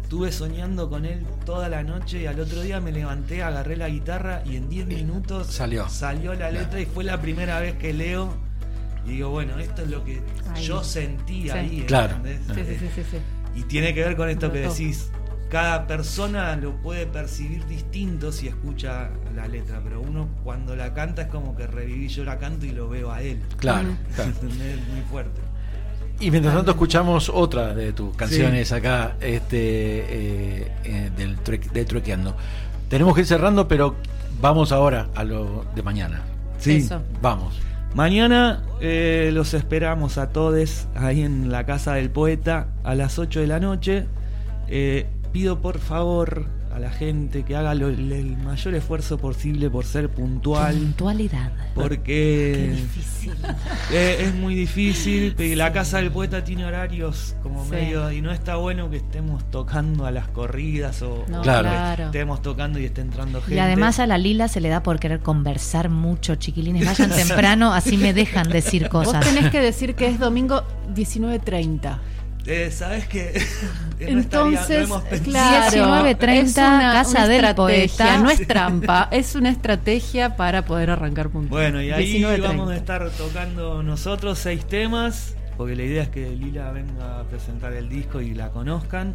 estuve 0.02 0.30
soñando 0.30 0.88
con 0.88 1.04
él 1.04 1.26
toda 1.44 1.68
la 1.68 1.82
noche 1.82 2.22
y 2.22 2.26
al 2.26 2.38
otro 2.38 2.60
día 2.62 2.80
me 2.80 2.92
levanté, 2.92 3.42
agarré 3.42 3.76
la 3.76 3.88
guitarra 3.88 4.42
y 4.46 4.56
en 4.56 4.68
10 4.68 4.86
minutos 4.86 5.48
Salió. 5.48 5.88
salió 5.88 6.34
la 6.34 6.50
letra 6.50 6.80
y 6.80 6.86
fue 6.86 7.02
la 7.04 7.20
primera 7.20 7.58
vez 7.60 7.74
que 7.76 7.92
leo 7.92 8.32
y 9.04 9.10
digo, 9.12 9.30
bueno, 9.30 9.58
esto 9.58 9.82
es 9.82 9.88
lo 9.90 10.04
que 10.04 10.22
Ahí. 10.54 10.62
yo 10.64 10.84
sentí 10.84 11.44
Sí. 11.44 11.50
ahí. 11.50 11.84
Claro. 11.88 12.16
¿entendés? 12.16 12.40
Sí, 12.54 12.76
sí, 12.78 12.86
sí, 12.86 13.02
sí, 13.02 13.02
sí. 13.10 13.16
Y 13.54 13.62
tiene 13.64 13.94
que 13.94 14.02
ver 14.04 14.16
con 14.16 14.28
esto 14.28 14.50
que 14.52 14.60
decís. 14.60 15.10
Cada 15.50 15.86
persona 15.86 16.56
lo 16.56 16.76
puede 16.80 17.06
percibir 17.06 17.66
distinto 17.66 18.32
si 18.32 18.48
escucha 18.48 19.10
la 19.36 19.46
letra, 19.46 19.82
pero 19.84 20.00
uno 20.00 20.26
cuando 20.44 20.74
la 20.74 20.94
canta 20.94 21.22
es 21.22 21.28
como 21.28 21.54
que 21.54 21.66
reviví, 21.66 22.08
yo 22.08 22.24
la 22.24 22.38
canto 22.38 22.64
y 22.64 22.70
lo 22.70 22.88
veo 22.88 23.12
a 23.12 23.20
él. 23.20 23.38
Claro, 23.58 23.90
claro. 24.16 24.30
Muy 24.42 25.02
fuerte. 25.10 25.42
Y 26.20 26.30
mientras 26.30 26.54
tanto 26.54 26.70
escuchamos 26.70 27.28
otra 27.28 27.74
de 27.74 27.92
tus 27.92 28.16
canciones 28.16 28.72
acá, 28.72 29.16
este, 29.20 29.58
eh, 29.58 30.72
eh, 30.84 31.10
del, 31.16 31.36
true- 31.40 31.58
de 31.58 31.84
Truequeando. 31.84 32.34
Tenemos 32.88 33.14
que 33.14 33.20
ir 33.20 33.26
cerrando, 33.26 33.68
pero 33.68 33.96
vamos 34.40 34.72
ahora 34.72 35.08
a 35.14 35.22
lo 35.22 35.66
de 35.74 35.82
mañana. 35.82 36.22
Sí. 36.58 36.76
Eso. 36.76 37.02
Vamos. 37.20 37.60
Mañana 37.94 38.62
eh, 38.80 39.30
los 39.34 39.52
esperamos 39.52 40.16
a 40.16 40.30
todos 40.30 40.88
ahí 40.94 41.20
en 41.20 41.52
la 41.52 41.66
casa 41.66 41.94
del 41.94 42.10
poeta 42.10 42.68
a 42.84 42.94
las 42.94 43.18
8 43.18 43.40
de 43.40 43.46
la 43.46 43.60
noche. 43.60 44.06
Eh, 44.68 45.06
pido 45.30 45.60
por 45.60 45.78
favor 45.78 46.46
a 46.74 46.78
la 46.78 46.90
gente 46.90 47.42
que 47.44 47.54
haga 47.56 47.74
lo- 47.74 47.88
el 47.88 48.36
mayor 48.38 48.74
esfuerzo 48.74 49.18
posible 49.18 49.68
por 49.70 49.84
ser 49.84 50.08
puntual. 50.08 50.74
Puntualidad. 50.74 51.52
Porque 51.74 52.02
Qué 52.04 52.70
difícil. 52.74 53.32
Eh, 53.92 54.24
es 54.26 54.34
muy 54.34 54.54
difícil, 54.54 55.34
la 55.56 55.72
casa 55.72 55.98
del 55.98 56.10
poeta 56.10 56.42
tiene 56.44 56.64
horarios 56.64 57.36
como 57.42 57.64
Sí. 57.64 57.70
medio 57.72 58.10
y 58.10 58.20
no 58.20 58.32
está 58.32 58.56
bueno 58.56 58.90
que 58.90 58.96
estemos 58.96 59.48
tocando 59.50 60.06
a 60.06 60.10
las 60.10 60.26
corridas 60.28 61.02
o, 61.02 61.24
No, 61.28 61.40
o 61.40 61.42
Claro. 61.42 61.96
que 61.96 62.02
estemos 62.04 62.42
tocando 62.42 62.78
y 62.78 62.86
esté 62.86 63.00
entrando 63.02 63.40
gente. 63.40 63.54
Y 63.54 63.58
además 63.58 63.98
a 64.00 64.06
la 64.06 64.18
Lila 64.18 64.48
se 64.48 64.60
le 64.60 64.68
da 64.70 64.82
por 64.82 64.98
querer 64.98 65.20
conversar 65.20 65.88
mucho, 65.88 66.34
chiquilines. 66.36 66.84
Vayan 66.86 67.10
temprano, 67.28 67.72
así 67.74 67.96
me 67.96 68.12
dejan 68.12 68.48
decir 68.48 68.88
Vos 68.90 69.04
cosas. 69.06 69.24
tenés 69.24 69.50
que 69.50 69.60
decir 69.60 69.94
que 69.94 70.06
es 70.08 70.18
domingo 70.18 70.64
19.30. 70.94 71.98
Eh, 72.44 72.70
¿Sabes 72.72 73.06
qué? 73.06 73.32
no 73.34 73.38
estaría- 73.38 74.14
no 74.14 74.20
Entonces, 74.20 75.20
claro, 75.22 75.76
19:30, 75.76 76.32
es 76.42 76.56
una, 76.56 76.92
Casa 76.92 77.10
una 77.10 77.28
del 77.28 77.44
estrategia, 77.44 77.54
Poeta. 77.54 78.18
no 78.18 78.30
es 78.30 78.46
trampa, 78.48 79.08
es 79.12 79.34
una 79.36 79.50
estrategia 79.50 80.36
para 80.36 80.64
poder 80.64 80.90
arrancar 80.90 81.28
puntual. 81.30 81.50
Bueno, 81.62 81.80
y 81.82 81.92
ahí 81.92 82.20
19:30. 82.20 82.40
vamos 82.48 82.70
a 82.70 82.76
estar 82.76 83.08
tocando 83.10 83.82
nosotros 83.84 84.38
seis 84.40 84.64
temas 84.66 85.36
porque 85.56 85.76
la 85.76 85.82
idea 85.84 86.02
es 86.02 86.08
que 86.08 86.30
Lila 86.30 86.72
venga 86.72 87.20
a 87.20 87.24
presentar 87.24 87.72
el 87.74 87.88
disco 87.88 88.20
y 88.20 88.34
la 88.34 88.48
conozcan. 88.48 89.14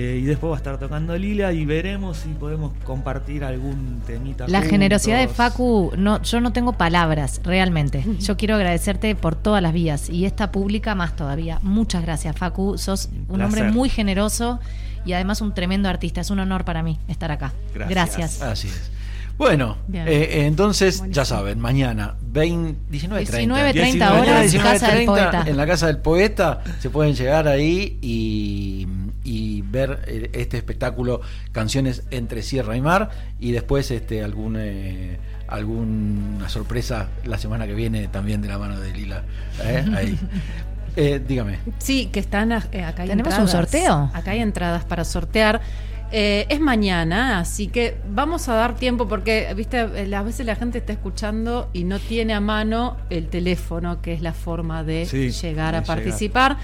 Eh, 0.00 0.20
y 0.22 0.22
después 0.22 0.52
va 0.52 0.54
a 0.54 0.58
estar 0.58 0.78
tocando 0.78 1.18
Lila 1.18 1.52
y 1.52 1.64
veremos 1.66 2.18
si 2.18 2.28
podemos 2.28 2.72
compartir 2.84 3.42
algún 3.42 4.00
temita. 4.06 4.46
La 4.46 4.62
generosidad 4.62 5.18
de. 5.18 5.26
Facu, 5.26 5.92
no, 5.96 6.22
yo 6.22 6.40
no 6.40 6.52
tengo 6.52 6.74
palabras, 6.74 7.40
realmente. 7.42 8.04
Yo 8.20 8.36
quiero 8.36 8.54
agradecerte 8.54 9.16
por 9.16 9.34
todas 9.34 9.60
las 9.60 9.72
vías 9.72 10.08
y 10.08 10.24
esta 10.24 10.52
pública 10.52 10.94
más 10.94 11.16
todavía. 11.16 11.58
Muchas 11.62 12.02
gracias, 12.02 12.36
Facu. 12.36 12.78
Sos 12.78 13.08
un 13.28 13.42
hombre 13.42 13.64
muy 13.72 13.88
generoso 13.88 14.60
y 15.04 15.14
además 15.14 15.40
un 15.40 15.52
tremendo 15.52 15.88
artista. 15.88 16.20
Es 16.20 16.30
un 16.30 16.38
honor 16.38 16.64
para 16.64 16.84
mí 16.84 17.00
estar 17.08 17.32
acá. 17.32 17.52
Gracias. 17.74 17.90
Gracias. 17.90 18.42
Así 18.42 18.68
es. 18.68 18.92
Bueno, 19.36 19.78
eh, 19.92 20.04
eh, 20.08 20.46
entonces 20.46 21.02
ya 21.10 21.24
saben, 21.24 21.60
mañana 21.60 22.16
20, 22.20 22.92
19.30. 22.92 23.46
19.30 23.46 24.10
horas, 24.10 24.54
Mañana 24.54 24.62
Casa 24.62 24.88
del 24.92 24.98
19.30, 24.98 25.06
Poeta. 25.06 25.44
En 25.46 25.56
la 25.56 25.66
Casa 25.66 25.86
del 25.86 25.98
Poeta 25.98 26.60
se 26.80 26.90
pueden 26.90 27.14
llegar 27.14 27.46
ahí 27.46 27.98
y, 28.02 28.88
y 29.28 29.60
ver 29.62 30.00
eh, 30.06 30.30
este 30.32 30.56
espectáculo 30.56 31.20
Canciones 31.52 32.04
entre 32.10 32.42
Sierra 32.42 32.76
y 32.76 32.80
Mar 32.80 33.10
y 33.38 33.52
después 33.52 33.90
este 33.90 34.24
algún 34.24 34.56
eh, 34.58 35.18
alguna 35.48 36.48
sorpresa 36.48 37.08
la 37.24 37.36
semana 37.36 37.66
que 37.66 37.74
viene 37.74 38.08
también 38.08 38.40
de 38.40 38.48
la 38.48 38.58
mano 38.58 38.80
de 38.80 38.92
Lila. 38.92 39.22
¿eh? 39.62 39.84
Ahí. 39.94 40.18
Eh, 40.96 41.22
dígame. 41.24 41.60
Sí, 41.78 42.06
que 42.06 42.18
están 42.18 42.50
eh, 42.50 42.82
acá 42.82 43.02
hay 43.02 43.10
¿Tenemos 43.10 43.32
entradas. 43.32 43.38
un 43.38 43.48
sorteo? 43.48 44.10
Acá 44.12 44.32
hay 44.32 44.40
entradas 44.40 44.84
para 44.84 45.04
sortear. 45.04 45.60
Eh, 46.10 46.46
es 46.48 46.58
mañana, 46.58 47.38
así 47.38 47.68
que 47.68 47.98
vamos 48.10 48.48
a 48.48 48.54
dar 48.54 48.74
tiempo 48.74 49.06
porque, 49.06 49.52
viste, 49.54 49.78
a 49.78 50.22
veces 50.22 50.44
la 50.44 50.56
gente 50.56 50.78
está 50.78 50.92
escuchando 50.92 51.70
y 51.72 51.84
no 51.84 52.00
tiene 52.00 52.34
a 52.34 52.40
mano 52.40 52.96
el 53.10 53.28
teléfono, 53.28 54.02
que 54.02 54.12
es 54.12 54.22
la 54.22 54.32
forma 54.32 54.82
de 54.82 55.06
Sí, 55.06 55.30
llegar 55.30 55.72
de 55.72 55.78
a 55.78 55.80
llegar. 55.82 56.56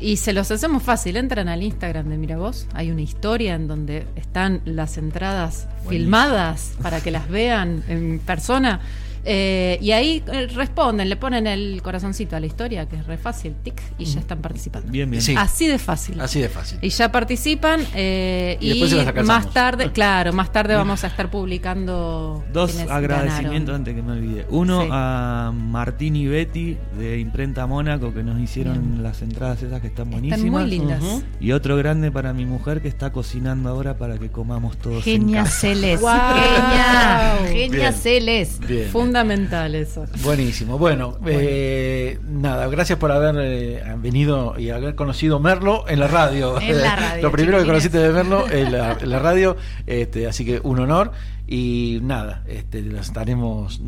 Y 0.00 0.16
se 0.16 0.32
los 0.32 0.50
hacemos 0.50 0.82
fácil. 0.82 1.16
Entran 1.16 1.48
al 1.48 1.62
Instagram 1.62 2.08
de 2.08 2.18
Miravoz. 2.18 2.66
Hay 2.74 2.90
una 2.90 3.02
historia 3.02 3.54
en 3.54 3.68
donde 3.68 4.06
están 4.16 4.60
las 4.64 4.98
entradas 4.98 5.68
filmadas 5.88 6.74
para 6.82 7.00
que 7.00 7.10
las 7.10 7.28
vean 7.28 7.82
en 7.88 8.18
persona. 8.18 8.80
Eh, 9.26 9.78
y 9.80 9.92
ahí 9.92 10.22
eh, 10.32 10.46
responden, 10.48 11.08
le 11.08 11.16
ponen 11.16 11.46
el 11.46 11.80
corazoncito 11.82 12.36
a 12.36 12.40
la 12.40 12.46
historia, 12.46 12.86
que 12.88 12.96
es 12.96 13.06
re 13.06 13.16
fácil, 13.16 13.54
tic, 13.62 13.80
y 13.98 14.04
ya 14.04 14.20
están 14.20 14.40
participando. 14.42 14.90
Bien, 14.92 15.10
bien. 15.10 15.22
Sí. 15.22 15.34
Así 15.36 15.66
de 15.66 15.78
fácil. 15.78 16.20
Así 16.20 16.40
de 16.40 16.48
fácil. 16.48 16.78
Y 16.82 16.90
ya 16.90 17.10
participan 17.10 17.80
eh, 17.94 18.58
Y 18.60 18.66
y, 18.66 18.68
después 18.70 18.90
se 18.90 18.96
las 18.96 19.06
alcanzamos. 19.06 19.44
más 19.46 19.54
tarde, 19.54 19.92
claro, 19.94 20.32
más 20.32 20.52
tarde 20.52 20.74
vamos 20.74 21.04
a 21.04 21.06
estar 21.06 21.30
publicando 21.30 22.44
Dos 22.52 22.76
agradecimientos 22.88 23.72
ganaron. 23.72 23.74
antes 23.76 23.94
que 23.94 24.02
me 24.02 24.12
olvide. 24.12 24.46
Uno 24.50 24.82
Sí. 24.82 24.88
a 24.90 25.52
Martín 25.54 26.16
y 26.16 26.26
Betty 26.26 26.76
de 26.98 27.18
Imprenta 27.18 27.66
Mónaco 27.66 28.12
que 28.12 28.22
nos 28.22 28.38
hicieron 28.40 28.90
Bien. 28.90 29.02
las 29.02 29.22
entradas 29.22 29.62
esas 29.62 29.80
que 29.80 29.86
están 29.86 30.08
Están 30.12 30.20
buenísimas. 30.20 30.60
muy 30.62 30.70
lindas. 30.70 31.02
Y 31.40 31.52
otro 31.52 31.76
grande 31.76 32.10
para 32.10 32.32
mi 32.32 32.44
mujer 32.44 32.82
que 32.82 32.88
está 32.88 33.12
cocinando 33.12 33.68
ahora 33.70 33.96
para 33.96 34.18
que 34.18 34.30
comamos 34.30 34.76
todos 34.76 35.02
Genia 35.04 35.38
en 35.38 35.44
casa. 35.44 35.60
Celes. 35.60 36.00
Guau. 36.00 36.34
Genia. 36.34 37.36
Genia 37.48 37.68
Bien. 37.78 37.92
Celes. 37.94 38.58
Bien. 38.66 38.88
Fundamental 39.14 39.76
eso. 39.76 40.06
Buenísimo. 40.24 40.76
Bueno, 40.76 41.16
eh, 41.24 42.18
nada, 42.24 42.66
gracias 42.66 42.98
por 42.98 43.12
haber 43.12 43.36
eh, 43.38 43.80
venido 43.98 44.58
y 44.58 44.70
haber 44.70 44.96
conocido 44.96 45.38
Merlo 45.38 45.84
en 45.88 46.00
la 46.00 46.08
radio. 46.08 46.60
En 46.60 46.82
la 46.82 46.96
radio, 46.96 47.22
Lo 47.22 47.30
primero 47.30 47.60
que 47.60 47.64
conociste 47.64 47.98
de 47.98 48.12
Merlo 48.12 48.50
en 48.50 48.72
la, 48.72 48.98
en 49.00 49.08
la 49.08 49.20
radio, 49.20 49.56
este, 49.86 50.26
así 50.26 50.44
que 50.44 50.60
un 50.64 50.80
honor. 50.80 51.12
Y 51.46 52.00
nada, 52.02 52.42
este, 52.48 52.82
lo 52.82 52.98
estaremos 52.98 53.80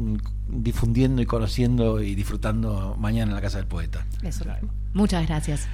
difundiendo 0.46 1.20
y 1.22 1.26
conociendo 1.26 2.00
y 2.00 2.14
disfrutando 2.14 2.94
mañana 2.96 3.32
en 3.32 3.34
la 3.34 3.42
Casa 3.42 3.58
del 3.58 3.66
Poeta. 3.66 4.06
Eso. 4.22 4.44
Muchas 4.94 5.26
gracias. 5.26 5.60